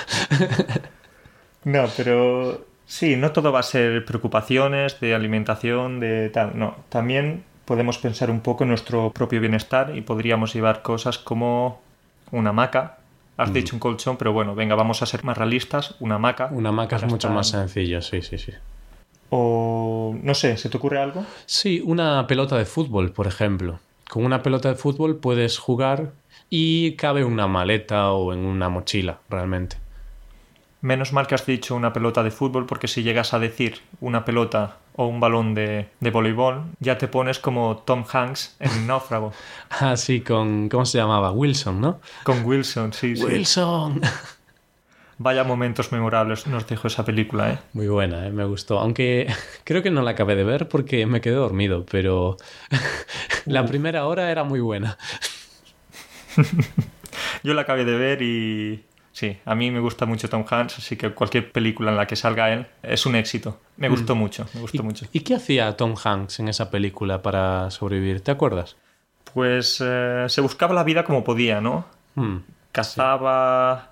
No, 1.64 1.86
pero 1.96 2.66
sí, 2.86 3.16
no 3.16 3.32
todo 3.32 3.54
va 3.54 3.62
a 3.62 3.64
ser 3.64 4.04
preocupaciones 4.04 5.00
de 5.00 5.16
alimentación, 5.16 6.02
de 6.02 6.30
tal, 6.30 6.60
no. 6.60 6.76
También 6.90 7.46
podemos 7.64 7.98
pensar 7.98 8.30
un 8.30 8.42
poco 8.42 8.66
en 8.66 8.70
nuestro 8.70 9.10
propio 9.12 9.40
bienestar 9.40 9.96
y 9.96 10.02
podríamos 10.02 10.54
llevar 10.54 10.82
cosas 10.82 11.18
como 11.18 11.87
una 12.32 12.50
hamaca. 12.52 12.98
Has 13.38 13.54
dicho 13.54 13.76
un 13.76 13.80
colchón, 13.80 14.18
pero 14.18 14.34
bueno, 14.34 14.56
venga, 14.56 14.74
vamos 14.76 15.02
a 15.04 15.06
ser 15.06 15.24
más 15.24 15.38
realistas. 15.38 15.96
Una 16.00 16.16
hamaca. 16.16 16.50
Una 16.52 16.70
hamaca 16.70 16.96
es 16.96 17.04
mucho 17.04 17.28
estar- 17.28 17.34
más 17.36 17.50
sencillo, 17.50 18.02
sí, 18.02 18.22
sí, 18.24 18.38
sí. 18.40 18.52
O 19.30 20.16
no 20.24 20.34
sé, 20.34 20.58
¿se 20.58 20.70
te 20.70 20.78
ocurre 20.78 21.00
algo? 21.02 21.26
Sí, 21.46 21.82
una 21.86 22.26
pelota 22.28 22.58
de 22.58 22.66
fútbol, 22.66 23.12
por 23.12 23.28
ejemplo. 23.28 23.80
Con 24.10 24.26
una 24.26 24.42
pelota 24.42 24.70
de 24.70 24.76
fútbol 24.76 25.18
puedes 25.18 25.58
jugar 25.60 26.14
y 26.50 26.94
cabe 26.94 27.22
en 27.22 27.28
una 27.28 27.48
maleta 27.48 28.12
o 28.14 28.34
en 28.34 28.40
una 28.40 28.70
mochila, 28.70 29.20
realmente. 29.30 29.78
Menos 30.82 31.12
mal 31.12 31.28
que 31.28 31.36
has 31.36 31.46
dicho 31.46 31.76
una 31.76 31.92
pelota 31.92 32.24
de 32.24 32.32
fútbol, 32.32 32.66
porque 32.66 32.88
si 32.88 33.04
llegas 33.04 33.34
a 33.34 33.40
decir 33.40 33.82
una 34.00 34.24
pelota 34.26 34.78
o 34.98 35.06
un 35.06 35.20
balón 35.20 35.54
de, 35.54 35.90
de 36.00 36.12
voleibol, 36.12 36.66
ya 36.80 36.98
te 36.98 37.08
pones 37.08 37.40
como 37.40 37.78
Tom 37.78 38.04
Hanks 38.12 38.58
en 38.60 38.88
Náufrago. 38.88 39.32
Ah, 39.70 39.96
sí, 39.96 40.22
con... 40.22 40.70
¿Cómo 40.70 40.86
se 40.86 40.98
llamaba? 40.98 41.32
Wilson, 41.32 41.80
¿no? 41.80 42.00
Con 42.24 42.44
Wilson, 42.46 42.94
sí, 42.94 43.16
sí. 43.16 43.24
Wilson. 43.24 44.02
Vaya 45.20 45.44
momentos 45.44 45.92
memorables 45.92 46.48
nos 46.48 46.68
dejó 46.68 46.88
esa 46.88 47.04
película, 47.04 47.52
¿eh? 47.52 47.60
Muy 47.74 47.88
buena, 47.88 48.28
¿eh? 48.28 48.32
me 48.32 48.46
gustó. 48.46 48.80
Aunque 48.80 49.28
creo 49.64 49.84
que 49.84 49.92
no 49.92 50.02
la 50.02 50.12
acabé 50.12 50.36
de 50.36 50.44
ver 50.44 50.68
porque 50.68 51.06
me 51.06 51.22
quedé 51.22 51.36
dormido, 51.36 51.86
pero 51.90 52.38
la 53.46 53.66
primera 53.66 54.06
hora 54.06 54.32
era 54.32 54.44
muy 54.44 54.60
buena. 54.60 54.98
Yo 57.44 57.54
la 57.54 57.62
acabé 57.64 57.86
de 57.86 57.98
ver 57.98 58.22
y 58.22 58.87
sí, 59.18 59.36
a 59.46 59.56
mí 59.56 59.72
me 59.72 59.80
gusta 59.80 60.06
mucho 60.06 60.30
Tom 60.30 60.46
Hanks, 60.48 60.78
así 60.78 60.96
que 60.96 61.12
cualquier 61.12 61.52
película 61.52 61.90
en 61.90 61.98
la 61.98 62.06
que 62.06 62.16
salga 62.16 62.54
él 62.54 62.68
es 62.84 63.08
un 63.08 63.16
éxito. 63.16 63.60
Me 63.76 63.90
gustó 63.90 64.14
mucho, 64.14 64.46
me 64.54 64.62
gustó 64.62 64.84
mucho. 64.84 65.08
¿Y 65.12 65.22
qué 65.22 65.34
hacía 65.34 65.76
Tom 65.76 65.96
Hanks 66.02 66.40
en 66.40 66.50
esa 66.50 66.70
película 66.70 67.24
para 67.24 67.72
sobrevivir? 67.72 68.22
¿Te 68.22 68.30
acuerdas? 68.30 68.76
Pues 69.34 69.82
eh, 69.84 70.26
se 70.30 70.42
buscaba 70.42 70.76
la 70.76 70.84
vida 70.84 71.04
como 71.04 71.24
podía, 71.24 71.60
¿no? 71.62 71.88
Hmm, 72.14 72.38
Cazaba, 72.72 73.92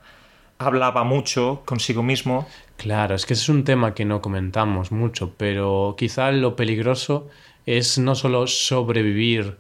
hablaba 0.60 1.04
mucho 1.04 1.64
consigo 1.66 2.04
mismo. 2.04 2.48
Claro, 2.78 3.16
es 3.16 3.26
que 3.26 3.34
ese 3.34 3.42
es 3.42 3.50
un 3.50 3.64
tema 3.64 3.96
que 3.96 4.06
no 4.06 4.22
comentamos 4.22 4.92
mucho, 4.92 5.34
pero 5.38 5.96
quizá 5.98 6.32
lo 6.32 6.56
peligroso 6.56 7.30
es 7.66 7.98
no 7.98 8.14
solo 8.14 8.46
sobrevivir 8.46 9.58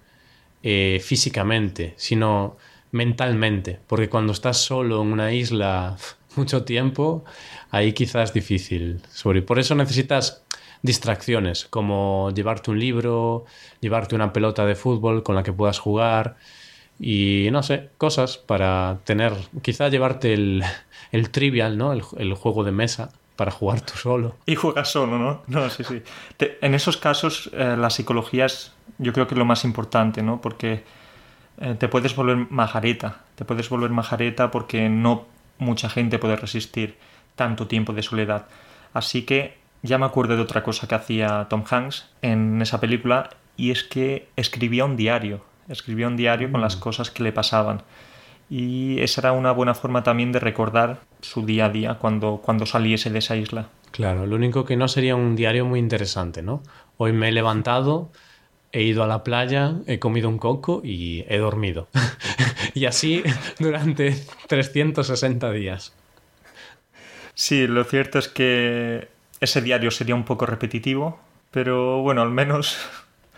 eh, 0.61 1.01
físicamente, 1.03 1.95
sino 1.97 2.57
mentalmente, 2.95 3.79
porque 3.87 4.07
cuando 4.07 4.31
estás 4.31 4.57
solo 4.57 5.01
en 5.01 5.11
una 5.11 5.33
isla 5.33 5.97
mucho 6.37 6.63
tiempo, 6.63 7.25
ahí 7.69 7.91
quizás 7.91 8.29
es 8.29 8.33
difícil 8.33 9.01
sobrevivir. 9.11 9.45
Por 9.45 9.59
eso 9.59 9.75
necesitas 9.75 10.43
distracciones, 10.81 11.65
como 11.65 12.31
llevarte 12.33 12.71
un 12.71 12.79
libro, 12.79 13.45
llevarte 13.81 14.15
una 14.15 14.31
pelota 14.31 14.65
de 14.65 14.75
fútbol 14.75 15.23
con 15.23 15.35
la 15.35 15.43
que 15.43 15.51
puedas 15.51 15.79
jugar 15.79 16.37
y 16.97 17.49
no 17.51 17.63
sé, 17.63 17.89
cosas 17.97 18.37
para 18.37 18.99
tener, 19.03 19.33
quizá 19.61 19.89
llevarte 19.89 20.33
el, 20.33 20.63
el 21.11 21.29
trivial, 21.31 21.77
¿no? 21.77 21.91
El, 21.91 22.33
juego 22.33 22.63
de 22.63 22.71
mesa 22.71 23.09
para 23.35 23.51
jugar 23.51 23.81
tú 23.81 23.97
solo. 23.97 24.35
Y 24.45 24.55
juegas 24.55 24.89
solo, 24.89 25.17
¿no? 25.19 25.43
No, 25.47 25.69
sí, 25.69 25.83
sí. 25.83 26.01
En 26.61 26.73
esos 26.73 26.95
casos 26.95 27.49
eh, 27.51 27.75
la 27.77 27.89
psicología 27.89 28.45
es 28.45 28.71
yo 28.99 29.11
creo 29.11 29.27
que 29.27 29.35
lo 29.35 29.43
más 29.43 29.65
importante, 29.65 30.23
¿no? 30.23 30.39
Porque 30.39 30.85
eh, 31.59 31.75
te 31.77 31.87
puedes 31.87 32.15
volver 32.15 32.47
majareta, 32.49 33.21
te 33.35 33.45
puedes 33.45 33.69
volver 33.69 33.89
majareta 33.91 34.51
porque 34.51 34.89
no 34.89 35.25
mucha 35.57 35.89
gente 35.89 36.19
puede 36.19 36.35
resistir 36.35 36.97
tanto 37.35 37.67
tiempo 37.67 37.93
de 37.93 38.03
soledad. 38.03 38.47
Así 38.93 39.23
que 39.23 39.57
ya 39.81 39.97
me 39.97 40.05
acuerdo 40.05 40.35
de 40.35 40.41
otra 40.41 40.63
cosa 40.63 40.87
que 40.87 40.95
hacía 40.95 41.47
Tom 41.49 41.63
Hanks 41.69 42.09
en 42.21 42.61
esa 42.61 42.79
película 42.79 43.29
y 43.57 43.71
es 43.71 43.83
que 43.83 44.27
escribía 44.35 44.85
un 44.85 44.97
diario, 44.97 45.43
escribía 45.69 46.07
un 46.07 46.17
diario 46.17 46.51
con 46.51 46.61
las 46.61 46.75
cosas 46.75 47.11
que 47.11 47.23
le 47.23 47.31
pasaban. 47.31 47.83
Y 48.49 48.99
esa 48.99 49.21
era 49.21 49.31
una 49.31 49.51
buena 49.51 49.73
forma 49.73 50.03
también 50.03 50.31
de 50.31 50.39
recordar 50.39 50.99
su 51.21 51.45
día 51.45 51.65
a 51.65 51.69
día 51.69 51.95
cuando, 51.95 52.41
cuando 52.43 52.65
saliese 52.65 53.09
de 53.09 53.19
esa 53.19 53.35
isla. 53.35 53.69
Claro, 53.91 54.25
lo 54.27 54.35
único 54.35 54.65
que 54.65 54.75
no 54.75 54.87
sería 54.87 55.15
un 55.15 55.35
diario 55.35 55.65
muy 55.65 55.79
interesante, 55.79 56.43
¿no? 56.43 56.61
Hoy 56.97 57.13
me 57.13 57.29
he 57.29 57.31
levantado, 57.31 58.11
he 58.75 58.83
ido 58.83 59.05
a 59.05 59.07
la 59.07 59.23
playa, 59.23 59.75
he 59.87 59.99
comido 59.99 60.27
un 60.27 60.37
coco 60.37 60.81
y 60.83 61.23
he 61.29 61.37
dormido. 61.37 61.87
y 62.73 62.85
así 62.85 63.23
durante 63.57 64.13
360 64.47 65.49
días. 65.51 65.93
Sí, 67.33 67.67
lo 67.67 67.85
cierto 67.85 68.19
es 68.19 68.27
que 68.27 69.07
ese 69.39 69.61
diario 69.61 69.91
sería 69.91 70.13
un 70.13 70.25
poco 70.25 70.45
repetitivo, 70.45 71.17
pero 71.51 72.01
bueno, 72.01 72.21
al 72.21 72.31
menos 72.31 72.77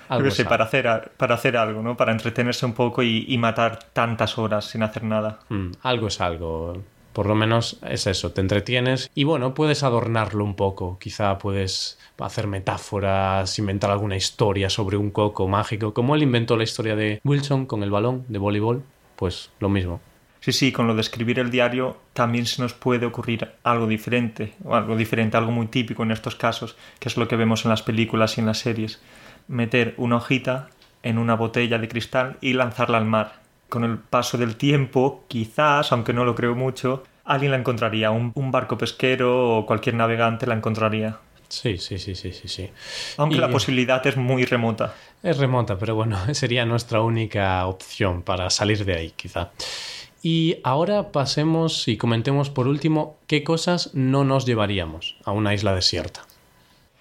Algo 0.09 0.31
sé, 0.31 0.43
para 0.43 0.65
hacer, 0.65 1.11
para 1.17 1.35
hacer 1.35 1.55
algo, 1.55 1.83
¿no? 1.83 1.95
Para 1.95 2.13
entretenerse 2.13 2.65
un 2.65 2.73
poco 2.73 3.03
y, 3.03 3.25
y 3.27 3.37
matar 3.37 3.77
tantas 3.93 4.39
horas 4.39 4.65
sin 4.65 4.81
hacer 4.81 5.03
nada. 5.03 5.41
Mm, 5.49 5.71
algo 5.83 6.07
es 6.07 6.19
algo. 6.19 6.81
Por 7.17 7.25
lo 7.25 7.33
menos 7.33 7.79
es 7.81 8.05
eso, 8.05 8.31
te 8.31 8.41
entretienes 8.41 9.09
y 9.15 9.23
bueno, 9.23 9.55
puedes 9.55 9.81
adornarlo 9.81 10.43
un 10.43 10.53
poco. 10.53 10.99
Quizá 10.99 11.39
puedes 11.39 11.97
hacer 12.19 12.45
metáforas, 12.45 13.57
inventar 13.57 13.89
alguna 13.89 14.15
historia 14.15 14.69
sobre 14.69 14.97
un 14.97 15.09
coco 15.09 15.47
mágico, 15.47 15.95
como 15.95 16.13
él 16.13 16.21
inventó 16.21 16.55
la 16.55 16.63
historia 16.63 16.95
de 16.95 17.19
Wilson 17.23 17.65
con 17.65 17.81
el 17.81 17.89
balón 17.89 18.23
de 18.27 18.37
voleibol, 18.37 18.83
pues 19.15 19.49
lo 19.59 19.67
mismo. 19.67 19.99
Sí, 20.41 20.51
sí, 20.51 20.71
con 20.71 20.85
lo 20.85 20.93
de 20.93 21.01
escribir 21.01 21.39
el 21.39 21.49
diario 21.49 21.97
también 22.13 22.45
se 22.45 22.61
nos 22.61 22.75
puede 22.75 23.07
ocurrir 23.07 23.49
algo 23.63 23.87
diferente, 23.87 24.53
o 24.63 24.75
algo 24.75 24.95
diferente, 24.95 25.37
algo 25.37 25.51
muy 25.51 25.65
típico 25.65 26.03
en 26.03 26.11
estos 26.11 26.35
casos, 26.35 26.77
que 26.99 27.09
es 27.09 27.17
lo 27.17 27.27
que 27.27 27.35
vemos 27.35 27.65
en 27.65 27.71
las 27.71 27.81
películas 27.81 28.37
y 28.37 28.41
en 28.41 28.45
las 28.45 28.59
series. 28.59 29.01
Meter 29.47 29.95
una 29.97 30.17
hojita 30.17 30.69
en 31.01 31.17
una 31.17 31.33
botella 31.33 31.79
de 31.79 31.87
cristal 31.87 32.37
y 32.41 32.53
lanzarla 32.53 32.99
al 32.99 33.05
mar. 33.05 33.46
Con 33.69 33.83
el 33.83 33.97
paso 33.97 34.37
del 34.37 34.55
tiempo, 34.55 35.23
quizás, 35.27 35.91
aunque 35.91 36.13
no 36.13 36.23
lo 36.25 36.35
creo 36.35 36.55
mucho, 36.55 37.03
alguien 37.25 37.51
la 37.51 37.57
encontraría, 37.57 38.11
un, 38.11 38.31
un 38.35 38.51
barco 38.51 38.77
pesquero 38.77 39.57
o 39.57 39.65
cualquier 39.65 39.95
navegante 39.95 40.47
la 40.47 40.55
encontraría. 40.55 41.17
Sí, 41.49 41.77
sí, 41.77 41.97
sí, 41.97 42.13
sí, 42.15 42.33
sí, 42.33 42.47
sí. 42.47 42.69
Aunque 43.17 43.37
Y- 43.37 43.39
la 43.39 43.49
posibilidad 43.49 44.05
es 44.05 44.17
muy 44.17 44.45
remota. 44.45 44.93
Es 45.23 45.37
remota, 45.37 45.77
pero 45.77 45.95
bueno, 45.95 46.17
sería 46.33 46.65
nuestra 46.65 47.01
única 47.01 47.65
opción 47.67 48.21
para 48.21 48.49
salir 48.49 48.83
de 48.85 48.95
ahí, 48.95 49.13
quizá. 49.15 49.51
Y 50.23 50.57
ahora 50.63 51.11
pasemos 51.11 51.87
y 51.87 51.95
comentemos 51.97 52.49
por 52.49 52.67
último 52.67 53.17
qué 53.27 53.43
cosas 53.43 53.91
no 53.93 54.23
nos 54.23 54.45
llevaríamos 54.45 55.15
a 55.25 55.31
una 55.31 55.53
isla 55.53 55.73
desierta. 55.75 56.21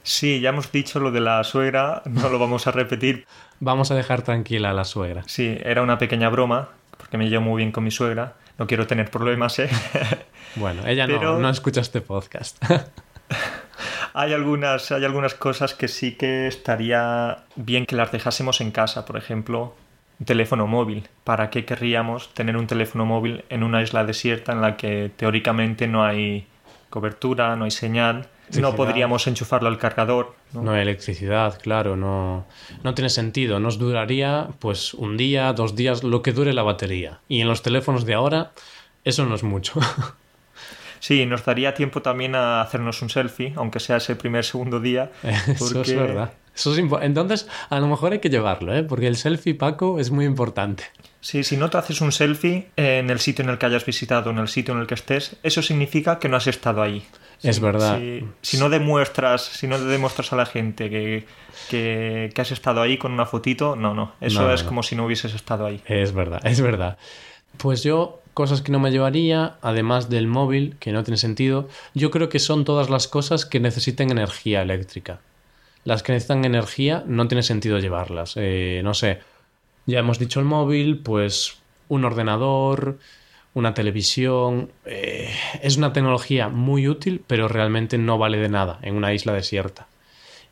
Sí, 0.07 0.39
ya 0.39 0.51
hemos 0.51 0.71
dicho 0.71 1.01
lo 1.01 1.11
de 1.11 1.19
la 1.19 1.43
suegra, 1.43 2.01
no 2.05 2.29
lo 2.29 2.39
vamos 2.39 2.69
a 2.69 2.71
repetir. 2.71 3.27
Vamos 3.59 3.91
a 3.91 3.97
dejar 3.97 4.23
tranquila 4.23 4.71
a 4.71 4.73
la 4.73 4.85
suegra. 4.85 5.25
Sí, 5.27 5.59
era 5.65 5.83
una 5.83 5.99
pequeña 5.99 6.29
broma, 6.29 6.69
porque 6.97 7.19
me 7.19 7.29
llevo 7.29 7.43
muy 7.43 7.59
bien 7.59 7.73
con 7.73 7.83
mi 7.83 7.91
suegra. 7.91 8.35
No 8.57 8.69
quiero 8.69 8.87
tener 8.87 9.11
problemas, 9.11 9.59
¿eh? 9.59 9.69
Bueno, 10.55 10.87
ella 10.87 11.09
no, 11.09 11.41
no 11.41 11.51
escucha 11.51 11.81
este 11.81 12.01
podcast. 12.01 12.57
hay, 14.15 14.33
algunas, 14.33 14.93
hay 14.93 15.05
algunas 15.05 15.35
cosas 15.35 15.75
que 15.75 15.89
sí 15.89 16.13
que 16.13 16.47
estaría 16.47 17.39
bien 17.57 17.85
que 17.85 17.97
las 17.97 18.13
dejásemos 18.13 18.61
en 18.61 18.71
casa. 18.71 19.05
Por 19.07 19.17
ejemplo, 19.17 19.75
un 20.21 20.25
teléfono 20.25 20.69
móvil. 20.69 21.09
¿Para 21.25 21.51
qué 21.51 21.65
querríamos 21.65 22.33
tener 22.33 22.57
un 22.57 22.69
teléfono 22.69 23.07
móvil 23.07 23.45
en 23.51 23.65
una 23.65 23.83
isla 23.83 24.05
desierta 24.05 24.53
en 24.53 24.61
la 24.61 24.77
que 24.77 25.11
teóricamente 25.17 25.89
no 25.89 26.05
hay 26.05 26.47
cobertura, 26.91 27.57
no 27.57 27.65
hay 27.65 27.73
señal? 27.73 28.29
No 28.55 28.77
podríamos 28.77 29.27
enchufarlo 29.27 29.69
al 29.69 29.79
cargador. 29.79 30.35
¿no? 30.53 30.73
hay 30.73 30.83
electricidad, 30.83 31.59
claro, 31.61 31.97
no, 31.97 32.47
no 32.83 32.95
tiene 32.95 33.11
sentido. 33.11 33.61
Nos 33.61 33.79
duraría 33.79 34.49
pues 34.59 34.95
un 34.95 35.17
día, 35.17 35.53
dos 35.53 35.75
días, 35.75 36.05
lo 36.05 36.23
que 36.23 36.33
dure 36.33 36.53
la 36.53 36.63
batería. 36.63 37.21
Y 37.29 37.41
en 37.41 37.49
los 37.49 37.63
teléfonos 37.63 38.05
de 38.05 38.15
ahora, 38.15 38.53
eso 39.05 39.27
no 39.27 39.35
es 39.35 39.43
mucho. 39.43 39.81
Sí, 40.99 41.25
nos 41.27 41.45
daría 41.45 41.75
tiempo 41.75 42.03
también 42.03 42.35
a 42.35 42.61
hacernos 42.63 43.01
un 43.03 43.11
selfie, 43.11 43.53
aunque 43.57 43.81
sea 43.81 43.99
ese 43.99 44.17
primer, 44.17 44.45
segundo 44.45 44.81
día. 44.81 45.13
Eso 45.47 45.83
es 45.83 45.95
verdad. 45.95 46.33
Eso 46.55 46.73
es 46.73 46.79
Entonces, 47.03 47.47
a 47.69 47.79
lo 47.81 47.87
mejor 47.87 48.13
hay 48.13 48.19
que 48.19 48.31
llevarlo, 48.31 48.75
¿eh? 48.75 48.83
porque 48.83 49.07
el 49.07 49.17
selfie, 49.17 49.55
Paco, 49.55 50.01
es 50.01 50.11
muy 50.11 50.25
importante. 50.25 50.85
Sí, 51.21 51.45
si 51.45 51.57
no 51.57 51.69
te 51.69 51.77
haces 51.77 52.01
un 52.01 52.13
selfie 52.13 52.71
en 52.77 53.11
el 53.11 53.21
sitio 53.21 53.45
en 53.45 53.51
el 53.51 53.59
que 53.59 53.67
hayas 53.67 53.85
visitado, 53.85 54.31
en 54.31 54.39
el 54.39 54.49
sitio 54.49 54.73
en 54.73 54.81
el 54.81 54.87
que 54.87 54.95
estés, 54.95 55.37
eso 55.43 55.61
significa 55.61 56.19
que 56.19 56.29
no 56.29 56.37
has 56.39 56.47
estado 56.47 56.83
ahí. 56.83 57.05
Es 57.43 57.61
verdad. 57.61 58.01
Si, 58.43 58.59
no 58.59 58.69
demuestras, 58.71 59.43
si 59.43 59.67
no 59.67 59.79
demuestras 59.79 60.33
a 60.33 60.37
la 60.37 60.47
gente 60.47 60.91
que, 60.91 61.27
que, 61.69 62.33
has 62.37 62.53
estado 62.53 62.83
ahí 62.83 62.99
con 62.99 63.13
una 63.13 63.27
fotito, 63.27 63.77
no, 63.77 63.95
no. 63.95 64.13
Eso 64.21 64.51
es 64.53 64.63
como 64.63 64.83
si 64.83 64.97
no 64.97 65.07
hubieses 65.07 65.35
estado 65.35 65.67
ahí. 65.67 65.81
Es 65.87 66.13
verdad, 66.13 66.41
es 66.45 66.61
verdad. 66.61 66.99
Pues 67.59 67.83
yo, 67.83 68.21
cosas 68.35 68.63
que 68.63 68.73
no 68.73 68.81
me 68.81 68.91
llevaría, 68.91 69.57
además 69.63 70.11
del 70.11 70.27
móvil, 70.27 70.77
que 70.79 70.93
no 70.93 71.05
tiene 71.05 71.17
sentido, 71.17 71.69
yo 71.95 72.11
creo 72.11 72.29
que 72.29 72.39
son 72.39 72.65
todas 72.65 72.91
las 72.91 73.09
cosas 73.09 73.47
que 73.47 73.61
necesiten 73.61 74.11
energía 74.11 74.63
eléctrica. 74.63 75.21
Las 75.85 76.03
que 76.03 76.13
necesitan 76.13 76.45
energía 76.45 77.05
no 77.07 77.29
tiene 77.29 77.43
sentido 77.43 77.79
llevarlas. 77.79 78.35
Eh, 78.37 78.81
no 78.83 78.93
sé, 78.93 79.21
ya 79.87 80.01
hemos 80.01 80.19
dicho 80.19 80.41
el 80.41 80.47
móvil, 80.47 80.99
pues 80.99 81.59
un 81.89 82.05
ordenador, 82.05 82.99
una 83.57 83.73
televisión. 83.73 84.71
Eh, 84.85 85.31
es 85.63 85.79
una 85.79 85.95
tecnología 85.95 86.49
muy 86.49 86.89
útil, 86.89 87.23
pero 87.27 87.49
realmente 87.49 87.97
no 87.97 88.19
vale 88.19 88.37
de 88.37 88.51
nada 88.51 88.79
en 88.83 88.95
una 88.95 89.15
isla 89.15 89.33
desierta. 89.33 89.87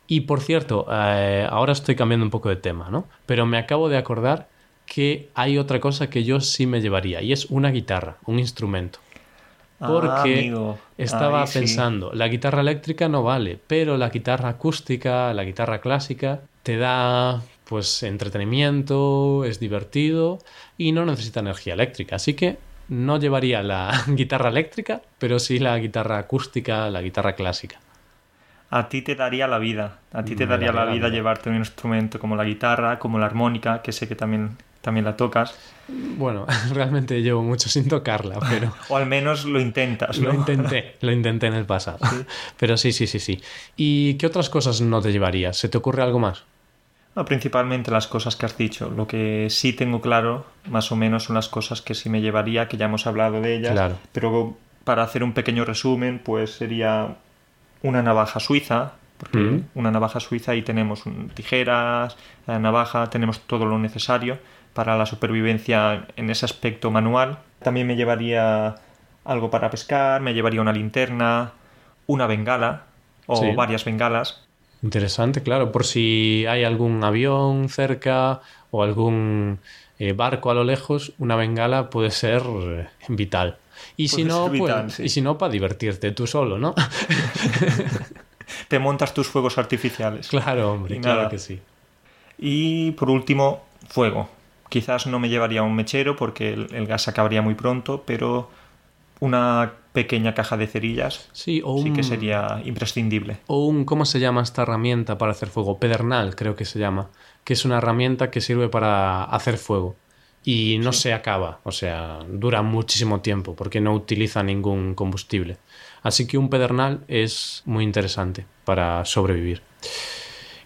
Y 0.07 0.21
por 0.21 0.41
cierto, 0.41 0.87
eh, 0.91 1.47
ahora 1.47 1.73
estoy 1.73 1.95
cambiando 1.95 2.25
un 2.25 2.31
poco 2.31 2.49
de 2.49 2.55
tema, 2.55 2.89
¿no? 2.89 3.05
Pero 3.27 3.45
me 3.45 3.59
acabo 3.59 3.89
de 3.89 3.97
acordar 3.97 4.47
que 4.87 5.29
hay 5.35 5.59
otra 5.59 5.79
cosa 5.79 6.09
que 6.09 6.23
yo 6.23 6.41
sí 6.41 6.65
me 6.65 6.81
llevaría, 6.81 7.21
y 7.21 7.31
es 7.31 7.45
una 7.45 7.69
guitarra, 7.69 8.17
un 8.25 8.39
instrumento. 8.39 8.99
Ah, 9.79 9.87
Porque 9.87 10.51
estaba 10.97 11.45
pensando, 11.45 12.11
la 12.11 12.27
guitarra 12.27 12.61
eléctrica 12.61 13.07
no 13.07 13.21
vale, 13.21 13.59
pero 13.67 13.97
la 13.97 14.09
guitarra 14.09 14.49
acústica, 14.49 15.31
la 15.33 15.43
guitarra 15.43 15.79
clásica, 15.79 16.41
te 16.63 16.77
da 16.77 17.43
pues 17.65 18.01
entretenimiento, 18.01 19.43
es 19.43 19.59
divertido 19.59 20.39
y 20.77 20.91
no 20.91 21.05
necesita 21.05 21.41
energía 21.41 21.73
eléctrica. 21.73 22.15
Así 22.15 22.33
que 22.33 22.57
no 22.87 23.19
llevaría 23.19 23.63
la 23.63 24.03
guitarra 24.07 24.49
eléctrica, 24.49 25.01
pero 25.19 25.39
sí 25.39 25.59
la 25.59 25.77
guitarra 25.77 26.17
acústica, 26.17 26.89
la 26.89 27.01
guitarra 27.01 27.33
clásica. 27.33 27.79
A 28.69 28.89
ti 28.89 29.01
te 29.01 29.15
daría 29.15 29.47
la 29.47 29.59
vida, 29.59 29.99
a 30.11 30.23
ti 30.23 30.35
te 30.35 30.47
daría, 30.47 30.71
la, 30.71 30.85
vida 30.85 31.09
llevarte 31.09 31.49
un 31.49 31.55
instrumento 31.57 32.19
como 32.19 32.35
la 32.35 32.43
guitarra, 32.43 32.97
como 32.99 33.19
la 33.19 33.27
armónica, 33.27 33.81
que 33.81 33.91
sé 33.91 34.07
que 34.07 34.15
también 34.15 34.57
también 34.85 35.03
la 35.05 35.17
tocas. 35.17 35.55
Bueno, 35.87 36.45
realmente 36.73 37.21
llevo 37.23 37.41
mucho 37.41 37.69
sin 37.69 37.87
tocarla, 37.87 38.39
pero... 38.47 38.71
o 38.89 38.97
al 38.97 39.07
menos 39.07 39.43
lo 39.45 39.59
intentas, 39.59 40.19
¿no? 40.19 40.29
Lo 40.29 40.35
intenté, 40.35 40.95
lo 41.01 41.11
intenté 41.11 41.47
en 41.47 41.55
el 41.55 41.65
pasado. 41.65 41.97
Pero 42.57 42.77
sí, 42.77 42.91
sí, 42.91 43.07
sí, 43.07 43.19
sí. 43.19 43.41
¿Y 43.75 44.13
qué 44.15 44.27
otras 44.27 44.49
cosas 44.51 44.81
no 44.81 45.01
te 45.01 45.11
llevarías? 45.11 45.57
¿Se 45.57 45.69
te 45.69 45.77
ocurre 45.79 46.03
algo 46.03 46.19
más? 46.19 46.43
No, 47.15 47.23
principalmente 47.23 47.91
las 47.91 48.07
cosas 48.07 48.35
que 48.35 48.45
has 48.45 48.57
dicho. 48.57 48.89
Lo 48.89 49.07
que 49.07 49.47
sí 49.49 49.71
tengo 49.71 50.01
claro, 50.01 50.45
más 50.69 50.91
o 50.91 50.97
menos, 50.97 51.23
son 51.23 51.35
las 51.35 51.47
cosas 51.47 51.81
que 51.81 51.95
sí 51.95 52.09
me 52.09 52.21
llevaría, 52.21 52.67
que 52.67 52.77
ya 52.77 52.85
hemos 52.85 53.07
hablado 53.07 53.39
de 53.41 53.55
ellas. 53.55 53.71
Claro. 53.71 53.95
Pero 54.11 54.57
para 54.83 55.03
hacer 55.03 55.23
un 55.23 55.33
pequeño 55.33 55.63
resumen, 55.63 56.19
pues 56.23 56.51
sería 56.51 57.15
una 57.81 58.01
navaja 58.01 58.39
suiza, 58.41 58.93
porque 59.17 59.37
mm. 59.37 59.63
una 59.75 59.91
navaja 59.91 60.19
suiza 60.19 60.51
ahí 60.51 60.61
tenemos 60.61 61.03
tijeras, 61.33 62.17
la 62.47 62.59
navaja, 62.59 63.09
tenemos 63.09 63.39
todo 63.41 63.65
lo 63.65 63.79
necesario 63.79 64.37
para 64.73 64.97
la 64.97 65.05
supervivencia 65.05 66.07
en 66.17 66.29
ese 66.29 66.43
aspecto 66.45 66.91
manual. 66.91 67.39
También 67.59 67.87
me 67.87 67.95
llevaría 67.95 68.75
algo 69.23 69.49
para 69.49 69.69
pescar, 69.69 70.21
me 70.21 70.33
llevaría 70.33 70.61
una 70.61 70.73
linterna, 70.73 71.53
una 72.07 72.27
bengala 72.27 72.83
o 73.25 73.55
varias 73.55 73.85
bengalas. 73.85 74.45
Interesante, 74.85 75.41
claro, 75.41 75.71
por 75.71 75.83
si 75.83 76.45
hay 76.47 76.63
algún 76.63 77.03
avión 77.03 77.69
cerca 77.69 78.41
o 78.69 78.83
algún 78.83 79.57
eh, 79.97 80.13
barco 80.13 80.51
a 80.51 80.53
lo 80.53 80.63
lejos, 80.63 81.13
una 81.17 81.35
bengala 81.35 81.89
puede 81.89 82.11
ser 82.11 82.43
eh, 82.45 82.87
vital. 83.07 83.57
Y 83.97 84.09
si, 84.09 84.23
no, 84.23 84.47
pues, 84.55 84.99
y 84.99 85.09
si 85.09 85.21
no, 85.23 85.39
para 85.39 85.51
divertirte 85.51 86.11
tú 86.11 86.27
solo, 86.27 86.59
¿no? 86.59 86.75
Te 88.67 88.77
montas 88.77 89.11
tus 89.15 89.25
fuegos 89.25 89.57
artificiales. 89.57 90.27
Claro, 90.27 90.73
hombre, 90.73 90.99
claro 90.99 91.29
que 91.29 91.39
sí. 91.39 91.59
Y 92.37 92.91
por 92.91 93.09
último, 93.09 93.63
fuego. 93.89 94.29
Quizás 94.69 95.07
no 95.07 95.17
me 95.17 95.29
llevaría 95.29 95.63
un 95.63 95.75
mechero 95.75 96.15
porque 96.15 96.53
el, 96.53 96.85
gas 96.85 97.07
acabaría 97.07 97.41
muy 97.41 97.55
pronto, 97.55 98.03
pero 98.05 98.51
una 99.19 99.71
pequeña 99.95 100.35
caja 100.35 100.57
de 100.57 100.67
cerillas 100.67 101.29
sí, 101.33 101.63
o 101.65 101.81
sí 101.81 101.91
que 101.91 102.03
sería 102.03 102.61
imprescindible. 102.63 103.37
O 103.47 103.65
un, 103.65 103.85
¿cómo 103.85 104.05
se 104.05 104.19
llama 104.19 104.43
esta 104.43 104.61
herramienta 104.61 105.17
para 105.17 105.31
hacer 105.31 105.49
fuego? 105.49 105.79
Pedernal, 105.79 106.35
creo 106.35 106.55
que 106.55 106.65
se 106.65 106.77
llama, 106.77 107.09
que 107.43 107.53
es 107.53 107.65
una 107.65 107.79
herramienta 107.79 108.29
que 108.29 108.41
sirve 108.41 108.69
para 108.69 109.23
hacer 109.23 109.57
fuego 109.57 109.95
y 110.43 110.77
no 110.77 110.93
se 110.93 111.11
acaba, 111.11 111.59
o 111.63 111.71
sea, 111.71 112.19
dura 112.29 112.61
muchísimo 112.61 113.21
tiempo 113.21 113.55
porque 113.55 113.81
no 113.81 113.95
utiliza 113.95 114.43
ningún 114.43 114.93
combustible. 114.93 115.57
Así 116.03 116.27
que 116.27 116.37
un 116.37 116.51
pedernal 116.51 117.03
es 117.07 117.63
muy 117.65 117.83
interesante 117.83 118.45
para 118.63 119.03
sobrevivir. 119.05 119.63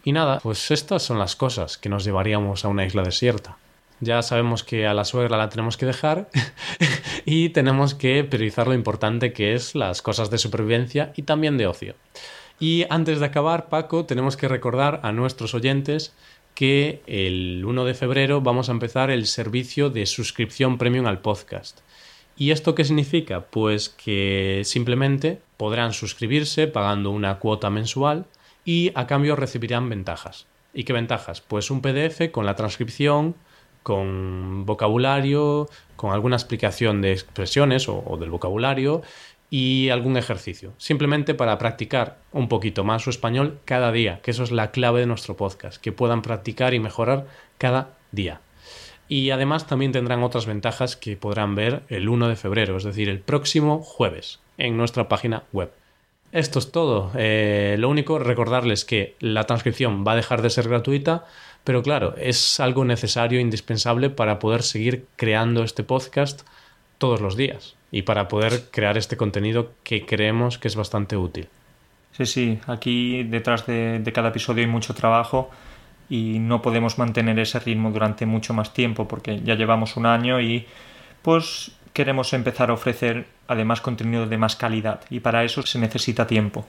Y 0.04 0.12
nada, 0.12 0.40
pues 0.42 0.72
estas 0.72 1.04
son 1.04 1.18
las 1.18 1.38
cosas 1.38 1.78
que 1.78 1.88
nos 1.88 2.04
llevaríamos 2.04 2.66
a 2.66 2.68
una 2.68 2.86
isla 2.86 3.04
desierta. 3.04 3.58
Ya 4.02 4.22
sabemos 4.22 4.64
que 4.64 4.88
a 4.88 4.94
la 4.94 5.06
suegra 5.06 5.38
la 5.38 5.50
tenemos 5.50 5.78
que 5.78 5.86
dejar 5.86 6.30
y 7.26 7.50
tenemos 7.50 7.96
que 7.96 8.24
priorizar 8.24 8.68
lo 8.68 8.74
importante 8.74 9.34
que 9.34 9.54
es 9.54 9.76
las 9.76 10.02
cosas 10.02 10.30
de 10.30 10.38
supervivencia 10.38 11.12
y 11.16 11.24
también 11.24 11.58
de 11.58 11.68
ocio. 11.68 11.96
Y 12.60 12.86
antes 12.90 13.20
de 13.20 13.26
acabar, 13.26 13.70
Paco, 13.70 14.06
tenemos 14.06 14.36
que 14.36 14.48
recordar 14.48 15.00
a 15.04 15.12
nuestros 15.12 15.54
oyentes 15.54 16.14
que 16.56 17.02
el 17.08 17.64
1 17.66 17.86
de 17.86 17.94
febrero 17.94 18.42
vamos 18.42 18.68
a 18.68 18.74
empezar 18.74 19.12
el 19.12 19.28
servicio 19.28 19.90
de 19.90 20.06
suscripción 20.06 20.78
premium 20.78 21.06
al 21.06 21.22
podcast. 21.22 21.80
¿Y 22.36 22.52
esto 22.52 22.76
qué 22.76 22.86
significa? 22.86 23.46
Pues 23.46 23.90
que 23.90 24.62
simplemente 24.66 25.42
podrán 25.58 25.94
suscribirse 25.94 26.68
pagando 26.68 27.12
una 27.12 27.40
cuota 27.40 27.70
mensual 27.70 28.26
y 28.66 28.92
a 28.96 29.08
cambio 29.08 29.36
recibirán 29.36 29.90
ventajas. 29.90 30.48
¿Y 30.74 30.84
qué 30.84 30.94
ventajas? 30.94 31.42
Pues 31.42 31.72
un 31.72 31.82
PDF 31.82 32.32
con 32.32 32.46
la 32.46 32.56
transcripción, 32.56 33.36
con 33.90 34.68
vocabulario, 34.68 35.68
con 35.96 36.14
alguna 36.14 36.36
explicación 36.36 37.02
de 37.02 37.12
expresiones 37.12 37.90
o, 37.90 38.18
del 38.20 38.30
vocabulario 38.30 39.02
y 39.50 39.90
algún 39.90 40.16
ejercicio, 40.16 40.74
simplemente 40.78 41.34
para 41.34 41.58
practicar 41.58 42.20
un 42.32 42.50
poquito 42.50 42.84
más 42.84 43.02
su 43.02 43.10
español 43.10 43.58
cada 43.66 43.92
día, 43.92 44.20
que 44.22 44.30
eso 44.30 44.44
es 44.44 44.52
la 44.52 44.70
clave 44.70 45.00
de 45.00 45.08
nuestro 45.08 45.36
podcast, 45.36 45.82
que 45.82 45.92
puedan 45.92 46.22
practicar 46.22 46.76
y 46.76 46.80
mejorar 46.80 47.26
cada 47.58 47.98
día. 48.12 48.42
Y 49.08 49.32
además 49.32 49.66
también 49.66 49.92
tendrán 49.92 50.22
otras 50.22 50.46
ventajas 50.46 50.96
que 50.96 51.18
podrán 51.18 51.56
ver 51.56 51.82
el 51.90 52.10
1 52.10 52.28
de 52.30 52.36
febrero, 52.36 52.78
es 52.78 52.84
decir, 52.84 53.10
el 53.10 53.22
próximo 53.22 53.82
jueves, 53.82 54.40
en 54.60 54.78
nuestra 54.78 55.10
página 55.10 55.46
web. 55.52 55.72
Esto 56.32 56.60
es 56.60 56.72
todo. 56.72 57.12
Eh, 57.16 57.76
lo 57.80 57.90
único, 57.90 58.20
recordarles 58.20 58.86
que 58.86 59.16
la 59.20 59.46
transcripción 59.46 60.06
va 60.08 60.12
a 60.12 60.16
dejar 60.16 60.44
de 60.44 60.52
ser 60.52 60.70
gratuita, 60.70 61.26
pero 61.64 61.84
claro, 61.84 62.16
es 62.18 62.60
algo 62.60 62.86
necesario, 62.86 63.40
indispensable 63.40 64.10
para 64.10 64.40
poder 64.40 64.64
seguir 64.64 65.06
creando 65.16 65.64
este 65.64 65.84
podcast 65.84 66.42
todos 66.98 67.22
los 67.22 67.36
días 67.36 67.76
y 67.92 68.04
para 68.04 68.28
poder 68.28 68.70
crear 68.72 68.98
este 68.98 69.18
contenido 69.18 69.72
que 69.84 70.06
creemos 70.06 70.58
que 70.58 70.68
es 70.68 70.76
bastante 70.76 71.18
útil. 71.18 71.48
Sí, 72.12 72.26
sí, 72.26 72.60
aquí 72.68 73.24
detrás 73.24 73.66
de, 73.66 74.04
cada 74.14 74.30
episodio 74.30 74.64
hay 74.64 74.70
mucho 74.70 74.94
trabajo 74.94 75.50
y 76.10 76.40
no 76.40 76.62
podemos 76.62 76.98
mantener 76.98 77.40
ese 77.40 77.60
ritmo 77.60 77.92
durante 77.92 78.26
mucho 78.26 78.54
más 78.54 78.74
tiempo 78.74 79.08
porque 79.08 79.42
ya 79.42 79.56
llevamos 79.56 79.96
un 79.96 80.06
año 80.06 80.42
y 80.42 80.66
pues 81.22 81.72
queremos 81.94 82.34
empezar 82.34 82.70
a 82.72 82.74
ofrecer 82.74 83.28
además 83.48 83.82
contenido 83.82 84.26
de 84.26 84.38
más 84.38 84.56
calidad 84.56 85.02
y 85.10 85.20
para 85.20 85.44
eso 85.44 85.62
se 85.62 85.80
necesita 85.80 86.28
tiempo. 86.28 86.66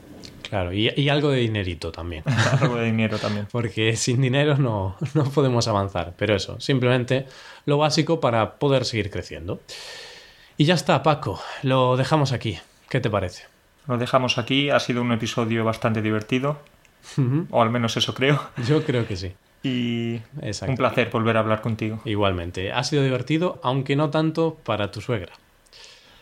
Claro, 0.51 0.73
y, 0.73 1.09
algo 1.09 1.31
de 1.31 1.39
dinerito 1.39 1.93
también. 1.93 2.25
algo 2.61 2.75
de 2.75 2.87
dinero 2.87 3.19
también. 3.19 3.47
Porque 3.53 3.95
sin 3.95 4.21
dinero 4.21 4.59
no, 4.59 4.97
no 5.15 5.25
podemos 5.31 5.69
avanzar. 5.69 6.15
Pero 6.19 6.35
eso, 6.35 6.59
simplemente 6.59 7.27
lo 7.67 7.79
básico 7.79 8.19
para 8.19 8.57
poder 8.57 8.85
seguir 8.85 9.11
creciendo. 9.11 9.61
Y 10.57 10.65
ya 10.65 10.75
está, 10.75 11.05
Paco, 11.05 11.41
lo 11.63 11.97
dejamos 11.97 12.33
aquí. 12.33 12.59
¿Qué 12.89 12.99
te 12.99 13.09
parece? 13.09 13.45
Lo 13.87 13.97
dejamos 13.97 14.39
aquí, 14.39 14.71
ha 14.71 14.81
sido 14.81 15.03
un 15.03 15.13
episodio 15.13 15.65
bastante 15.65 16.03
divertido. 16.03 16.59
o 17.51 17.63
al 17.63 17.71
menos 17.71 17.97
eso 17.97 18.13
creo. 18.13 18.43
Yo 18.67 18.85
creo 18.85 19.07
que 19.07 19.17
sí. 19.17 19.33
Y 19.63 20.21
Exacto. 20.43 20.73
un 20.73 20.77
placer 20.77 21.11
volver 21.11 21.37
a 21.37 21.41
hablar 21.41 21.61
contigo. 21.61 22.01
Igualmente, 22.05 22.73
ha 22.73 22.83
sido 22.83 23.05
divertido, 23.05 23.61
aunque 23.63 23.95
no 23.95 24.11
tanto 24.11 24.59
para 24.65 24.91
tu 24.91 25.01
suegra. 25.01 25.33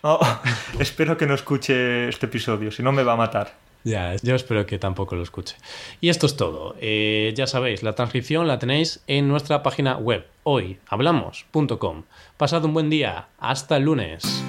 Oh, 0.02 0.20
espero 0.78 1.16
que 1.16 1.26
no 1.26 1.32
escuche 1.32 2.10
este 2.10 2.26
episodio, 2.26 2.70
si 2.70 2.82
no 2.82 2.92
me 2.92 3.02
va 3.02 3.14
a 3.14 3.16
matar. 3.16 3.67
Ya, 3.84 4.16
yo 4.22 4.34
espero 4.34 4.66
que 4.66 4.78
tampoco 4.78 5.16
lo 5.16 5.22
escuche. 5.22 5.56
Y 6.00 6.08
esto 6.08 6.26
es 6.26 6.36
todo. 6.36 6.76
Eh, 6.80 7.32
ya 7.36 7.46
sabéis, 7.46 7.82
la 7.82 7.94
transcripción 7.94 8.46
la 8.46 8.58
tenéis 8.58 9.02
en 9.06 9.28
nuestra 9.28 9.62
página 9.62 9.96
web, 9.96 10.26
hoyhablamos.com. 10.42 12.04
Pasad 12.36 12.64
un 12.64 12.74
buen 12.74 12.90
día. 12.90 13.28
Hasta 13.38 13.76
el 13.76 13.84
lunes. 13.84 14.44